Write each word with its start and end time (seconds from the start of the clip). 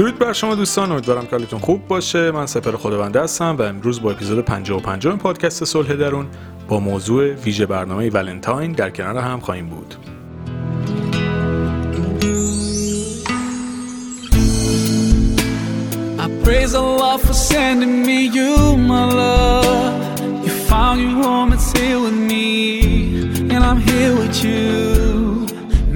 درود 0.00 0.18
بر 0.18 0.32
شما 0.32 0.54
دوستان 0.54 0.92
امیدوارم 0.92 1.24
که 1.26 1.30
حالتون 1.30 1.58
خوب 1.58 1.88
باشه. 1.88 2.30
من 2.30 2.46
سپر 2.46 2.76
خداونده 2.76 3.22
هستم 3.22 3.56
و 3.58 3.62
امروز 3.62 4.02
با 4.02 4.10
اپیزود 4.10 4.44
55 4.44 5.06
پادکست 5.06 5.64
صلح 5.64 5.94
درون 5.94 6.26
با 6.68 6.80
موضوع 6.80 7.34
ویژه 7.34 7.66
برنامه 7.66 8.10
ولنتاین 8.10 8.72
در 8.72 8.90
کنار 8.90 9.18
هم 9.18 9.40
خواهیم 9.40 9.66
بود. 9.66 9.94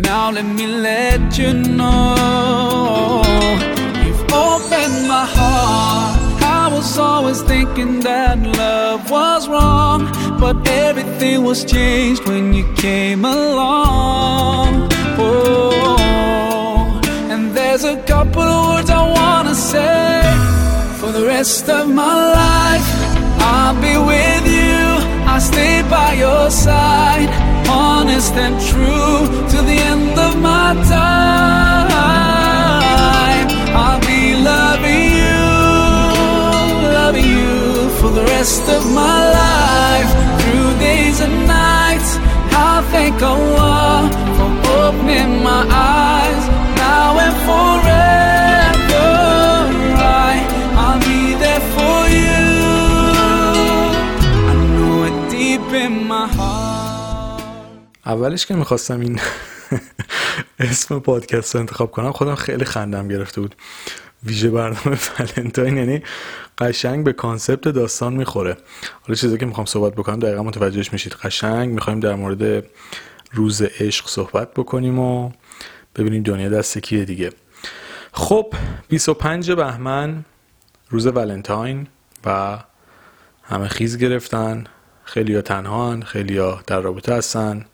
Now 0.07 0.31
let 0.37 0.47
me 0.59 0.67
let 0.87 1.39
you 1.39 1.53
know. 1.79 3.24
Heart. 5.55 6.43
I 6.43 6.69
was 6.75 6.99
always 6.99 7.41
thinking 7.43 8.01
that 8.01 8.39
love 8.63 9.11
was 9.11 9.49
wrong, 9.49 10.01
but 10.43 10.57
everything 10.69 11.45
was 11.45 11.65
changed 11.65 12.23
when 12.29 12.45
you 12.59 12.65
came 12.75 13.25
along. 13.25 14.89
Oh, 15.19 17.01
and 17.33 17.43
there's 17.57 17.85
a 17.85 17.97
couple 18.13 18.43
of 18.43 18.61
words 18.71 18.91
I 18.91 19.03
wanna 19.21 19.55
say 19.55 20.23
for 20.99 21.11
the 21.17 21.25
rest 21.35 21.69
of 21.69 21.85
my 22.03 22.15
life. 22.41 22.89
I'll 23.53 23.79
be 23.89 23.95
with 24.13 24.45
you, 24.59 24.81
I'll 25.31 25.47
stay 25.53 25.77
by 25.97 26.11
your 26.25 26.51
side, 26.51 27.31
honest 27.69 28.35
and 28.45 28.57
true 28.71 29.19
to 29.53 29.59
the 29.71 29.79
end 29.93 30.15
of 30.29 30.33
my 30.51 30.69
time. 30.97 31.85
I'll 33.83 34.01
be 34.13 34.23
loving 34.51 35.04
the 38.19 38.25
rest 38.37 38.65
of 38.77 38.83
my 39.01 39.19
life, 39.41 40.11
through 40.41 40.71
days 40.89 41.19
and 41.27 41.37
nights. 41.63 42.11
I'll 42.63 42.85
thank 42.95 43.17
Allah 43.33 43.93
for 44.37 44.51
opening 44.85 45.31
my 45.51 45.63
eyes 46.03 46.45
now 46.85 47.11
and 47.25 47.35
forever. 47.49 49.11
I, 50.27 50.35
I'll 50.83 51.01
be 51.11 51.23
there 51.43 51.65
for 51.75 52.01
you. 52.19 52.43
I 54.51 54.55
know 54.75 54.97
it 55.09 55.17
deep 55.35 55.69
in 55.85 55.95
my 56.13 56.27
heart. 56.37 56.55
اولش 58.07 58.47
که 58.47 58.55
می‌خواستم 58.55 59.01
این 59.01 59.21
اسم 60.59 60.99
پادکست 60.99 61.55
رو 61.55 61.61
انتخاب 61.61 61.91
کنم 61.91 62.13
خودم 62.13 62.35
خیلی 62.35 62.65
خندم 62.65 63.09
گرفته 63.09 63.41
بود 63.41 63.55
ویژه 64.25 64.51
برنامه 64.51 64.99
ولنتاین 65.19 65.77
یعنی 65.77 66.03
قشنگ 66.59 67.05
به 67.05 67.13
کانسپت 67.13 67.69
داستان 67.69 68.13
می‌خوره. 68.15 68.57
حالا 69.03 69.15
چیزی 69.15 69.39
که 69.39 69.47
می‌خوام 69.47 69.67
صحبت 69.67 69.93
بکنم 69.93 70.19
دقیقا 70.19 70.43
متوجهش 70.43 70.93
میشید. 70.93 71.13
قشنگ 71.13 71.71
می‌خوایم 71.71 72.01
در 72.01 72.15
مورد 72.15 72.65
روز 73.33 73.63
عشق 73.63 74.09
صحبت 74.09 74.55
بکنیم 74.55 74.99
و 74.99 75.31
ببینیم 75.97 76.23
دنیا 76.23 76.49
دست 76.49 76.79
کیه 76.79 77.05
دیگه. 77.05 77.31
خب 78.13 78.55
25 78.89 79.53
بهمن 79.53 80.25
روز 80.89 81.07
ولنتاین 81.07 81.87
و 82.25 82.59
همه 83.43 83.69
خیز 83.69 83.99
گرفتن. 83.99 84.65
خیلی 85.05 85.35
ها 85.35 85.43
تنها 85.43 86.01
خیلی 86.01 86.39
ها 86.39 86.61
در 86.67 86.81
رابطه 86.81 87.15
هستن. 87.15 87.65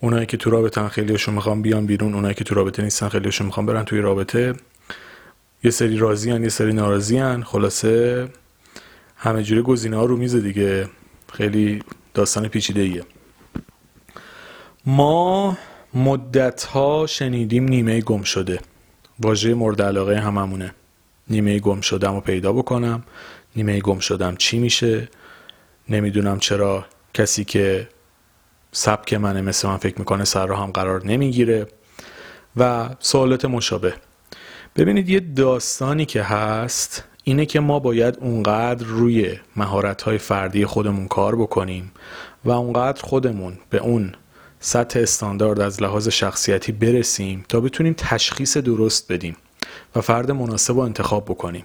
اونایی 0.00 0.26
که 0.26 0.36
تو 0.36 0.50
رابطه 0.50 0.88
خیلی 0.88 1.12
هاشون 1.12 1.34
می‌خوان 1.34 1.62
بیان 1.62 1.86
بیرون. 1.86 2.14
اونایی 2.14 2.34
که 2.34 2.44
تو 2.44 2.54
رابطه 2.54 2.82
نیستن 2.82 3.08
خیلی 3.08 3.24
هاشون 3.24 3.46
می‌خوان 3.46 3.66
برن 3.66 3.84
توی 3.84 4.00
رابطه. 4.00 4.54
یه 5.64 5.70
سری 5.70 5.96
راضی 5.96 6.30
یه 6.30 6.48
سری 6.48 6.72
ناراضی 6.72 7.22
خلاصه 7.42 8.28
همه 9.16 9.42
جوره 9.42 9.62
گزینه 9.62 9.96
ها 9.96 10.04
رو 10.04 10.16
میزه 10.16 10.40
دیگه. 10.40 10.88
خیلی 11.32 11.82
داستان 12.14 12.48
پیچیده 12.48 12.80
ایه 12.80 13.02
ما 14.86 15.58
مدت 15.94 16.64
ها 16.64 17.06
شنیدیم 17.06 17.64
نیمه 17.64 18.00
گم 18.00 18.22
شده. 18.22 18.58
واژه 19.20 19.54
مورد 19.54 19.82
علاقه 19.82 20.20
هممونه. 20.20 20.74
نیمه 21.30 21.58
گم 21.58 21.80
شدم 21.80 22.14
رو 22.14 22.20
پیدا 22.20 22.52
بکنم. 22.52 23.04
نیمه 23.56 23.80
گم 23.80 23.98
شدم 23.98 24.36
چی 24.36 24.58
میشه؟ 24.58 25.08
نمی‌دونم 25.88 26.38
چرا 26.38 26.84
کسی 27.14 27.44
که 27.44 27.88
سبک 28.72 29.14
منه 29.14 29.40
مثل 29.40 29.68
من 29.68 29.76
فکر 29.76 29.98
می‌کنه 29.98 30.24
سر 30.24 30.52
هم 30.52 30.70
قرار 30.70 31.06
نمی‌گیره. 31.06 31.66
و 32.56 32.88
سوالات 32.98 33.44
مشابه. 33.44 33.94
ببینید 34.76 35.08
یه 35.08 35.20
داستانی 35.20 36.06
که 36.06 36.22
هست 36.22 37.04
اینه 37.24 37.46
که 37.46 37.60
ما 37.60 37.78
باید 37.78 38.18
اونقدر 38.20 38.86
روی 38.86 39.38
مهارت‌های 39.56 40.18
فردی 40.18 40.66
خودمون 40.66 41.08
کار 41.08 41.36
بکنیم 41.36 41.92
و 42.44 42.50
اونقدر 42.50 43.02
خودمون 43.02 43.58
به 43.70 43.78
اون 43.78 44.12
سطح 44.60 45.00
استاندارد 45.00 45.60
از 45.60 45.82
لحاظ 45.82 46.08
شخصیتی 46.08 46.72
برسیم 46.72 47.44
تا 47.48 47.60
بتونیم 47.60 47.94
تشخیص 47.98 48.56
درست 48.56 49.12
بدیم 49.12 49.36
و 49.96 50.00
فرد 50.00 50.30
مناسب 50.30 50.74
رو 50.74 50.80
انتخاب 50.80 51.24
بکنیم. 51.24 51.64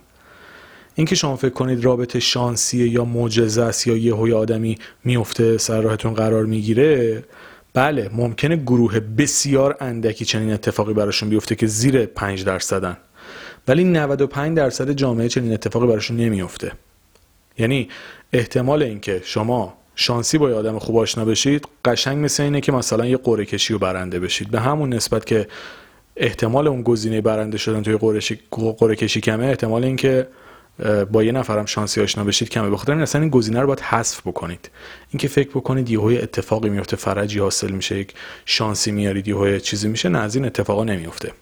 اینکه 0.95 1.15
شما 1.15 1.35
فکر 1.35 1.53
کنید 1.53 1.85
رابطه 1.85 2.19
شانسیه 2.19 2.89
یا 2.89 3.05
معجزه 3.05 3.61
است 3.61 3.87
یا 3.87 3.97
یه 3.97 4.15
هوی 4.15 4.33
آدمی 4.33 4.77
میفته 5.03 5.57
سر 5.57 5.81
راهتون 5.81 6.13
قرار 6.13 6.45
می‌گیره 6.45 7.23
بله 7.73 8.09
ممکنه 8.13 8.55
گروه 8.55 8.99
بسیار 8.99 9.77
اندکی 9.79 10.25
چنین 10.25 10.53
اتفاقی 10.53 10.93
براشون 10.93 11.29
بیفته 11.29 11.55
که 11.55 11.67
زیر 11.67 12.05
5 12.05 12.45
درصدن. 12.45 12.97
ولی 13.67 13.83
95 13.83 14.57
درصد 14.57 14.91
جامعه 14.91 15.29
چنین 15.29 15.53
اتفاقی 15.53 15.87
براشون 15.87 16.17
نمیفته. 16.17 16.71
یعنی 17.57 17.89
احتمال 18.33 18.83
اینکه 18.83 19.21
شما 19.23 19.73
شانسی 19.95 20.37
با 20.37 20.49
آدم 20.49 20.79
خوب 20.79 20.97
آشنا 20.97 21.25
بشید 21.25 21.67
قشنگ 21.85 22.25
مثل 22.25 22.43
اینه 22.43 22.61
که 22.61 22.71
مثلا 22.71 23.05
یه 23.05 23.17
قرعه 23.17 23.45
کشی 23.45 23.73
و 23.73 23.77
برنده 23.77 24.19
بشید. 24.19 24.51
به 24.51 24.59
همون 24.59 24.93
نسبت 24.93 25.25
که 25.25 25.47
احتمال 26.15 26.67
اون 26.67 26.81
گزینه 26.81 27.21
برنده 27.21 27.57
شدن 27.57 27.83
توی 27.83 27.97
قرعه 28.51 28.95
کشی 28.95 29.21
کمه 29.21 29.45
احتمال 29.45 29.83
اینکه 29.83 30.27
با 31.11 31.23
یه 31.23 31.31
نفرم 31.31 31.65
شانسی 31.65 32.01
آشنا 32.01 32.23
بشید 32.23 32.49
کمه. 32.49 32.69
بخاطر 32.69 32.91
این 32.91 33.01
اصلا 33.01 33.21
این 33.21 33.29
گزینه 33.29 33.61
رو 33.61 33.67
باید 33.67 33.79
حذف 33.79 34.21
بکنید. 34.27 34.69
اینکه 35.09 35.27
فکر 35.27 35.49
بکنید 35.49 35.89
یهو 35.89 36.17
اتفاقی 36.21 36.69
میفته 36.69 36.97
فرجی 36.97 37.39
حاصل 37.39 37.71
میشه 37.71 37.99
یک 37.99 38.13
شانسی 38.45 38.91
میارید 38.91 39.27
یهو 39.27 39.59
چیزی 39.59 39.87
میشه 39.87 40.09
نه 40.09 40.19
از 40.19 40.35
این 40.35 40.45
اتفاقا 40.45 40.83
نمیفته. 40.83 41.33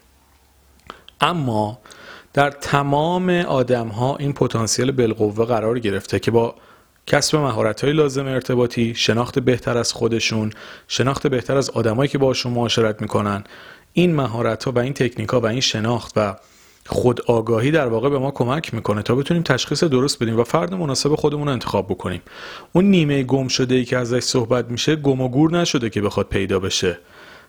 اما 1.22 1.80
در 2.34 2.52
تمام 2.52 3.30
آدم 3.30 3.88
ها 3.88 4.16
این 4.16 4.34
پتانسیل 4.34 4.92
بالقوه 4.92 5.46
قرار 5.46 5.80
گرفته 5.80 6.20
که 6.20 6.32
با 6.32 6.56
کسب 7.08 7.36
مهارت 7.36 7.84
های 7.84 7.94
لازم 7.94 8.26
ارتباطی 8.26 8.96
شناخت 8.96 9.40
بهتر 9.40 9.78
از 9.78 9.94
خودشون 9.94 10.52
شناخت 10.88 11.28
بهتر 11.28 11.58
از 11.58 11.70
آدمایی 11.70 12.10
که 12.10 12.18
باشون 12.18 12.54
معاشرت 12.54 13.02
می‌کنن 13.02 13.44
این 13.94 14.16
مهارت 14.16 14.64
ها 14.64 14.72
و 14.72 14.80
این 14.80 14.94
تکنیک 14.94 15.30
ها 15.30 15.40
و 15.40 15.46
این 15.46 15.60
شناخت 15.60 16.14
و 16.16 16.36
خود 16.88 17.22
آگاهی 17.22 17.72
در 17.72 17.88
واقع 17.88 18.10
به 18.10 18.20
ما 18.20 18.32
کمک 18.32 18.74
می‌کنه 18.74 19.02
تا 19.02 19.16
بتونیم 19.16 19.44
تشخیص 19.44 19.84
درست 19.84 20.24
بدیم 20.24 20.40
و 20.40 20.44
فرد 20.44 20.74
مناسب 20.74 21.16
خودمون 21.16 21.48
رو 21.48 21.54
انتخاب 21.54 21.88
بکنیم. 21.88 22.22
اون 22.74 22.86
نیمه 22.86 23.24
گم 23.24 23.48
شده 23.48 23.76
ای 23.76 23.86
که 23.86 23.98
ازش 23.98 24.20
صحبت 24.20 24.72
میشه 24.72 24.96
گم 24.96 25.22
و 25.22 25.30
گور 25.30 25.52
نشده 25.52 25.90
که 25.90 26.02
بخواد 26.02 26.28
پیدا 26.28 26.60
بشه. 26.60 27.00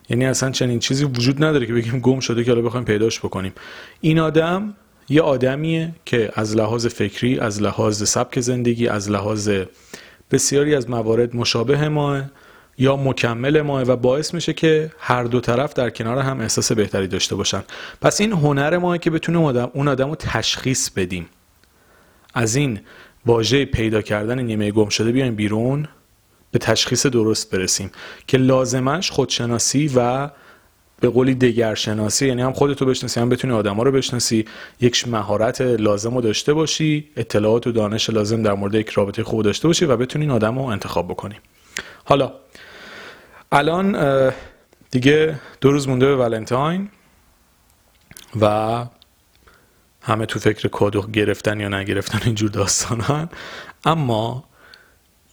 یعنی 0.09 0.25
اصلا 0.25 0.51
چنین 0.51 0.79
چیزی 0.79 1.05
وجود 1.05 1.43
نداره 1.43 1.65
که 1.65 1.73
بگیم 1.73 1.99
گم 1.99 2.19
شده 2.19 2.43
که 2.43 2.51
حالا 2.51 2.63
بخوایم 2.63 2.85
پیداش 2.85 3.19
بکنیم. 3.19 3.53
این 4.01 4.19
آدم 4.19 4.73
یه 5.09 5.21
آدمیه 5.21 5.91
که 6.05 6.31
از 6.35 6.55
لحاظ 6.55 6.87
فکری 6.87 7.39
از 7.39 7.61
لحاظ 7.61 8.09
سبک 8.09 8.39
زندگی 8.39 8.87
از 8.87 9.11
لحاظ 9.11 9.49
بسیاری 10.31 10.75
از 10.75 10.89
موارد 10.89 11.35
مشابه 11.35 11.89
ماه. 11.89 12.23
یا 12.79 12.95
مکمل 12.95 13.61
ماه 13.61 13.83
و 13.83 13.95
باعث 13.95 14.33
میشه 14.33 14.53
که 14.53 14.91
هر 14.99 15.23
دو 15.23 15.39
طرف 15.39 15.73
در 15.73 15.89
کنار 15.89 16.17
هم 16.17 16.41
احساس 16.41 16.71
بهتری 16.71 17.07
داشته 17.07 17.35
باشن. 17.35 17.63
پس 18.01 18.21
این 18.21 18.31
هنر 18.31 18.77
ماه 18.77 18.97
که 18.97 19.09
بتونیم 19.09 19.43
آدم 19.43 19.71
اون 19.73 19.87
آدم 19.87 20.09
رو 20.09 20.15
تشخیص 20.15 20.89
بدیم. 20.89 21.25
از 22.33 22.55
این 22.55 22.79
واژه 23.25 23.65
پیدا 23.65 24.01
کردن 24.01 24.39
نیمه 24.39 24.71
گم 24.71 24.89
شده 24.89 25.11
بیایم 25.11 25.35
بیرون 25.35 25.87
به 26.51 26.59
تشخیص 26.59 27.05
درست 27.05 27.51
برسیم. 27.51 27.91
که 28.27 28.37
لازمش 28.37 29.11
خودشناسی 29.11 29.91
و 29.95 30.29
به 31.01 31.09
قولی 31.09 31.35
دگرشناسی 31.35 32.27
یعنی 32.27 32.41
هم 32.41 32.53
خودتو 32.53 32.85
بشناسی 32.85 33.19
هم 33.19 33.29
بتونی 33.29 33.53
آدما 33.53 33.83
رو 33.83 33.91
بشناسی. 33.91 34.45
یک 34.81 35.07
مهارت 35.07 35.61
لازم 35.61 36.15
رو 36.15 36.21
داشته 36.21 36.53
باشی 36.53 37.09
اطلاعات 37.17 37.67
و 37.67 37.71
دانش 37.71 38.09
لازم 38.09 38.43
در 38.43 38.53
مورد 38.53 38.75
یک 38.75 38.89
رابطه 38.89 39.23
خوب 39.23 39.41
داشته 39.41 39.67
باشی 39.67 39.85
و 39.85 39.97
بتونی 39.97 40.29
آدم 40.29 40.59
رو 40.59 40.65
انتخاب 40.65 41.07
بکنی. 41.07 41.35
حالا 42.05 42.31
الان 43.51 44.31
دیگه 44.91 45.39
دو 45.61 45.71
روز 45.71 45.87
مونده 45.87 46.05
به 46.05 46.15
ولنتاین 46.15 46.89
و 48.41 48.85
همه 50.01 50.25
تو 50.25 50.39
فکر 50.39 50.67
کادو 50.67 51.01
گرفتن 51.01 51.59
یا 51.59 51.69
نگرفتن 51.69 52.19
اینجور 52.25 52.49
داستانان 52.49 53.29
اما 53.85 54.43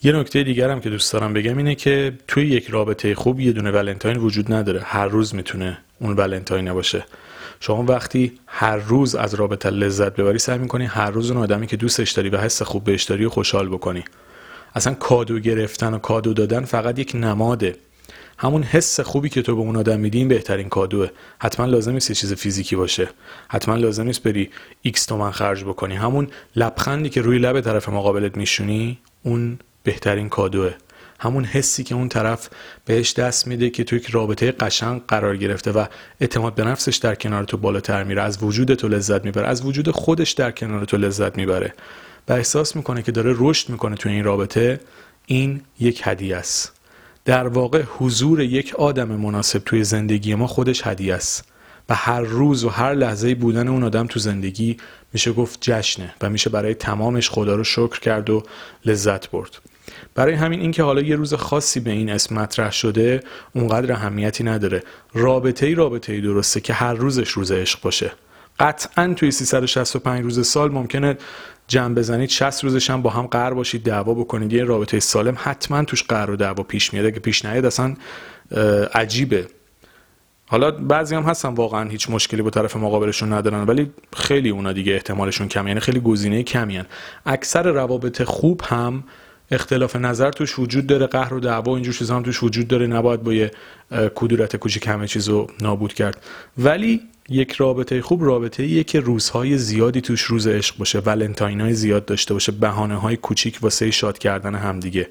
یه 0.03 0.13
نکته 0.13 0.43
دیگر 0.43 0.71
هم 0.71 0.81
که 0.81 0.91
دوست 0.91 1.13
دارم 1.13 1.33
بگم 1.33 1.59
اینه 1.59 1.75
که 1.75 2.19
توی 2.29 2.47
یک 2.47 2.69
رابطه 2.69 3.15
خوب 3.15 3.41
یه 3.41 3.53
دونه 3.53 3.71
ولنتاین 3.71 4.17
وجود 4.17 4.53
نداره. 4.53 4.81
هر 4.85 5.07
روز 5.07 5.35
می‌تونه 5.35 5.79
اون 6.01 6.17
ولنتاین 6.17 6.73
باشه 6.73 7.05
شما 7.61 7.83
وقتی 7.83 8.39
هر 8.47 8.77
روز 8.77 9.15
از 9.15 9.35
رابطه 9.35 9.71
لذت 9.71 10.17
ببری 10.17 10.39
سعی 10.39 10.59
می‌کنی 10.59 10.85
هر 10.85 11.11
روز 11.11 11.31
اون 11.31 11.43
آدمی 11.43 11.67
که 11.67 11.77
دوستش 11.77 12.11
داری 12.11 12.29
و 12.29 12.39
حس 12.39 12.63
خوب 12.63 12.85
بهش 12.85 13.03
داری 13.03 13.25
و 13.25 13.31
خوشحال 13.31 13.69
بکنی. 13.69 14.05
اصلا 14.75 14.95
کادو 14.95 15.39
گرفتن 15.39 15.95
و 15.95 15.99
کادو 15.99 16.35
دادن 16.35 16.65
فقط 16.65 16.99
یک 16.99 17.13
نماده 17.15 17.77
همون 18.39 18.63
حس 18.63 19.01
خوبی 19.01 19.29
که 19.29 19.43
تو 19.43 19.57
به 19.57 19.61
اون 19.61 19.77
آدم 19.77 20.01
میدی 20.01 20.19
این 20.19 20.29
بهترین 20.29 20.69
کادوه. 20.69 21.09
حتما 21.39 21.67
لازم 21.67 21.93
نیست 21.93 22.11
یه 22.11 22.17
چیز 22.17 22.33
فیزیکی 22.33 22.77
باشه. 22.77 23.09
حتما 23.49 23.77
لازم 23.77 24.05
نیست 24.05 24.23
بری 24.23 24.51
ایکس 24.83 25.07
تومن 25.07 25.31
خرج 25.31 25.65
بکنی. 25.65 25.95
همون 25.95 26.29
لبخندی 26.57 27.09
که 27.09 27.21
روی 27.21 27.39
لب 27.39 27.61
طرف 27.61 27.89
مقابلت 27.89 28.37
میشونی 28.37 28.99
اون 29.23 29.59
بهترین 29.83 30.29
کادوه. 30.29 30.75
همون 31.19 31.45
حسی 31.45 31.85
که 31.85 31.95
اون 31.95 32.09
طرف 32.09 32.49
بهش 32.85 33.13
دست 33.13 33.47
میده 33.47 33.71
که 33.71 33.85
تو 33.85 33.97
یک 33.97 34.07
رابطه 34.07 34.53
قشنگ 34.53 35.03
قرار 35.09 35.37
گرفته 35.37 35.73
و 35.73 35.87
اعتماد 36.21 36.55
به 36.55 36.65
نفسش 36.65 36.97
در 36.97 37.15
کنار 37.15 37.45
تو 37.45 37.57
بالاتر 37.57 38.05
میره. 38.05 38.23
از 38.23 38.43
وجود 38.43 38.75
تو 38.75 38.89
لذت 38.89 39.25
می‌بره. 39.25 39.47
از 39.47 39.67
وجود 39.67 39.91
خودش 39.91 40.33
در 40.33 40.51
کنار 40.51 40.85
تو 40.85 40.97
لذت 40.97 41.37
می‌بره. 41.37 41.75
و 42.29 42.33
احساس 42.33 42.77
می‌کنه 42.77 43.03
که 43.03 43.13
داره 43.13 43.35
رشد 43.39 43.69
می‌کنه 43.69 43.97
تو 43.97 44.09
این 44.09 44.25
رابطه. 44.25 44.81
این 45.27 45.63
یک 45.81 46.01
هدیه 46.05 46.37
است. 46.37 46.76
در 47.27 47.49
واقع 47.49 47.83
حضور 47.99 48.41
یک 48.41 48.75
آدم 48.75 49.09
مناسب 49.09 49.59
توی 49.59 49.85
زندگی 49.85 50.35
ما 50.35 50.47
خودش 50.47 50.87
هدیه 50.87 51.15
است. 51.15 51.45
و 51.89 51.95
هر 51.95 52.21
روز 52.21 52.65
و 52.65 52.69
هر 52.69 52.95
لحظه 52.95 53.35
بودن 53.35 53.69
اون 53.69 53.85
آدم 53.85 54.07
تو 54.07 54.19
زندگی 54.19 54.77
میشه 55.13 55.33
گفت 55.33 55.59
جشنه 55.61 56.15
و 56.21 56.31
میشه 56.31 56.51
برای 56.51 56.75
تمامش 56.75 57.31
خدا 57.31 57.55
رو 57.55 57.65
شکر 57.65 58.01
کرد 58.01 58.31
و 58.31 58.43
لذت 58.85 59.31
برد. 59.31 59.59
برای 60.15 60.35
همین 60.35 60.61
اینکه 60.61 60.83
حالا 60.83 61.01
یه 61.01 61.17
روز 61.17 61.35
خاصی 61.35 61.81
به 61.81 61.91
این 61.91 62.11
اسم 62.11 62.35
مطرح 62.35 62.73
شده 62.73 63.23
اونقدر 63.55 63.93
اهمیتی 63.93 64.45
نداره. 64.45 64.83
رابطه 65.15 65.67
ای 65.67 65.75
رابطه 65.75 66.13
ای 66.13 66.21
درسته 66.21 66.61
که 66.61 66.73
هر 66.73 66.95
روزش 66.95 67.29
روز 67.29 67.53
عشق 67.53 67.81
باشه. 67.81 68.13
قطعا 68.59 69.15
توی 69.17 69.31
365 69.31 70.25
روز 70.25 70.49
سال 70.49 70.73
ممکنه 70.73 71.17
جمع 71.69 71.95
بزنید 71.95 72.29
60 72.31 72.65
روزش 72.65 72.91
هم 72.91 73.03
با 73.03 73.11
هم 73.11 73.27
قرار 73.27 73.55
باشید 73.55 73.83
دعوا 73.83 74.15
بکنید. 74.15 74.53
یه 74.53 74.65
رابطه 74.65 75.01
سالم 75.01 75.37
حتما 75.39 75.85
توش 75.85 76.03
قرار 76.03 76.31
و 76.31 76.37
دعوا 76.37 76.63
پیش 76.63 76.93
میاد. 76.93 77.15
که 77.15 77.21
پیش 77.21 77.45
نیاد 77.45 77.65
اصلا 77.65 77.95
عجیبه. 78.95 79.47
حالا 80.49 80.71
بعضی 80.71 81.15
هم 81.15 81.23
هستن 81.23 81.49
واقعا 81.49 81.89
هیچ 81.89 82.11
مشکلی 82.11 82.43
با 82.43 82.51
طرف 82.51 82.77
مقابلشون 82.77 83.33
ندارن 83.33 83.65
ولی 83.65 83.91
خیلی 84.17 84.49
اونا 84.49 84.73
دیگه 84.73 84.93
احتمالشون 84.93 85.49
کم 85.49 85.69
یعنی 85.69 85.81
خیلی 85.81 86.01
گزینه 86.01 86.43
کمی. 86.43 86.83
اکثر 87.27 87.73
روابط 87.73 88.23
خوب 88.23 88.63
هم 88.65 89.05
اختلاف 89.51 89.97
نظر 89.97 90.31
توش 90.31 90.59
وجود 90.59 90.87
داره 90.87 91.07
قهر 91.07 91.35
و 91.35 91.41
دعوا 91.41 91.75
اینجور 91.75 91.95
چیزا 91.95 92.17
هم 92.17 92.23
توش 92.23 92.43
وجود 92.43 92.69
داره. 92.69 92.87
نباید 92.87 93.23
با 93.23 93.33
یه 93.33 93.51
کدورت 94.15 94.57
کوچیک 94.57 94.87
همه 94.87 95.07
چیز 95.07 95.29
رو 95.29 95.47
نابود 95.61 95.95
کرد. 95.95 96.23
ولی 96.59 97.01
یک 97.29 97.53
رابطه 97.53 98.03
خوب 98.03 98.25
رابطه 98.25 98.63
ایه 98.63 98.85
که 98.85 99.01
روزهای 99.01 99.59
زیادی 99.59 100.01
توش 100.01 100.23
روز 100.23 100.47
عشق 100.47 100.79
باشه 100.79 100.99
ولنتاین 100.99 101.61
های 101.61 101.73
زیاد 101.73 102.05
داشته 102.05 102.35
باشه 102.35 102.53
بهانه 102.53 102.97
های 102.97 103.17
کوچیک 103.17 103.59
واسه 103.63 103.91
شاد 103.91 104.19
کردن 104.19 104.55
همدیگه. 104.55 105.09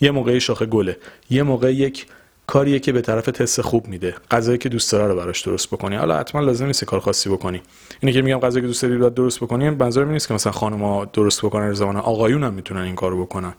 یه 0.00 0.10
موقع 0.10 0.38
شاخه 0.38 0.66
گله 0.66 0.96
یه 1.30 1.42
موقع 1.42 1.74
یک 1.74 2.06
کاریه 2.46 2.78
که 2.78 2.92
به 2.92 3.00
طرف 3.00 3.24
تست 3.24 3.60
خوب 3.60 3.88
میده. 3.88 4.14
غذایی 4.30 4.58
که 4.58 4.68
دوست 4.68 4.92
داره 4.92 5.06
رو 5.06 5.16
براش 5.16 5.40
درست 5.40 5.66
بکنی. 5.66 5.96
حالا 5.96 6.18
حتما 6.18 6.40
لازم 6.40 6.66
نیست 6.66 6.84
کار 6.84 7.00
خاصی 7.00 7.30
بکنی. 7.30 7.62
اینه 8.00 8.12
که 8.12 8.22
میگم 8.22 8.38
غذایی 8.38 8.62
که 8.62 8.66
دوست 8.66 8.82
داری 8.82 8.96
باید 8.96 9.14
درست 9.14 9.40
بکنی 9.40 9.70
منظورم 9.70 10.10
نیست 10.10 10.28
که 10.28 10.34
مثلا 10.34 10.52
خانم‌ها 10.52 11.04
درست 11.04 11.42
بکنن 11.42 11.72
زمان 11.72 11.96
آقایون 11.96 12.44
هم 12.44 12.54
می‌تونن 12.54 12.80
این 12.80 12.94
کارو 12.94 13.24
بکنن. 13.24 13.54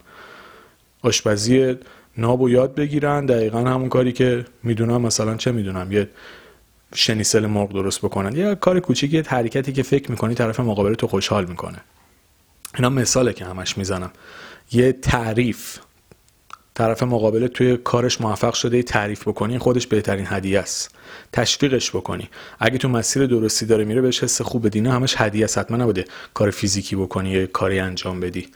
آشپزی 1.01 1.75
ناب 2.17 2.41
و 2.41 2.49
یاد 2.49 2.75
بگیرن 2.75 3.25
دقیقا 3.25 3.59
همون 3.59 3.89
کاری 3.89 4.11
که 4.11 4.45
می‌دونم 4.63 5.01
مثلا 5.01 5.35
چه 5.35 5.51
می‌دونم 5.51 5.91
یه 5.91 6.09
شنیسل 6.95 7.45
مرغ 7.45 7.73
درست 7.73 7.99
بکنن. 7.99 8.35
یه 8.35 8.55
کار 8.55 8.79
کوچیک 8.79 9.13
یه 9.13 9.23
حرکتی 9.27 9.73
که 9.73 9.83
فکر 9.83 10.11
می‌کنی 10.11 10.35
طرف 10.35 10.59
مقابل 10.59 10.93
تو 10.93 11.07
خوشحال 11.07 11.45
می‌کنه. 11.45 11.77
اینا 12.75 12.89
مثاله 12.89 13.33
که 13.33 13.45
همش 13.45 13.77
می‌زنم. 13.77 14.11
یه 14.71 14.91
تعریف. 14.91 15.79
طرف 16.75 17.03
مقابل 17.03 17.47
توی 17.47 17.77
کارش 17.77 18.21
موفق 18.21 18.53
شده 18.53 18.77
یه 18.77 18.83
تعریف 18.83 19.27
بکنی 19.27 19.57
خودش 19.57 19.87
بهترین 19.87 20.25
هدیه 20.29 20.59
است. 20.59 20.95
تشویقش 21.31 21.89
بکنی. 21.89 22.29
اگه 22.59 22.77
تو 22.77 22.89
مسیر 22.89 23.25
درستی 23.25 23.65
داره 23.65 23.83
میره 23.83 24.01
بهش 24.01 24.23
حس 24.23 24.41
خوب 24.41 24.65
بدی. 24.65 24.79
همش 24.79 25.15
هدیه 25.17 25.45
است. 25.45 25.57
حتما 25.57 25.77
نبوده 25.77 26.05
کار 26.33 26.51
فیزیکی 26.51 26.95
بکنی 26.95 27.29
یا 27.29 27.47
کاری 27.47 27.79
انجام 27.79 28.19
بدی. 28.19 28.47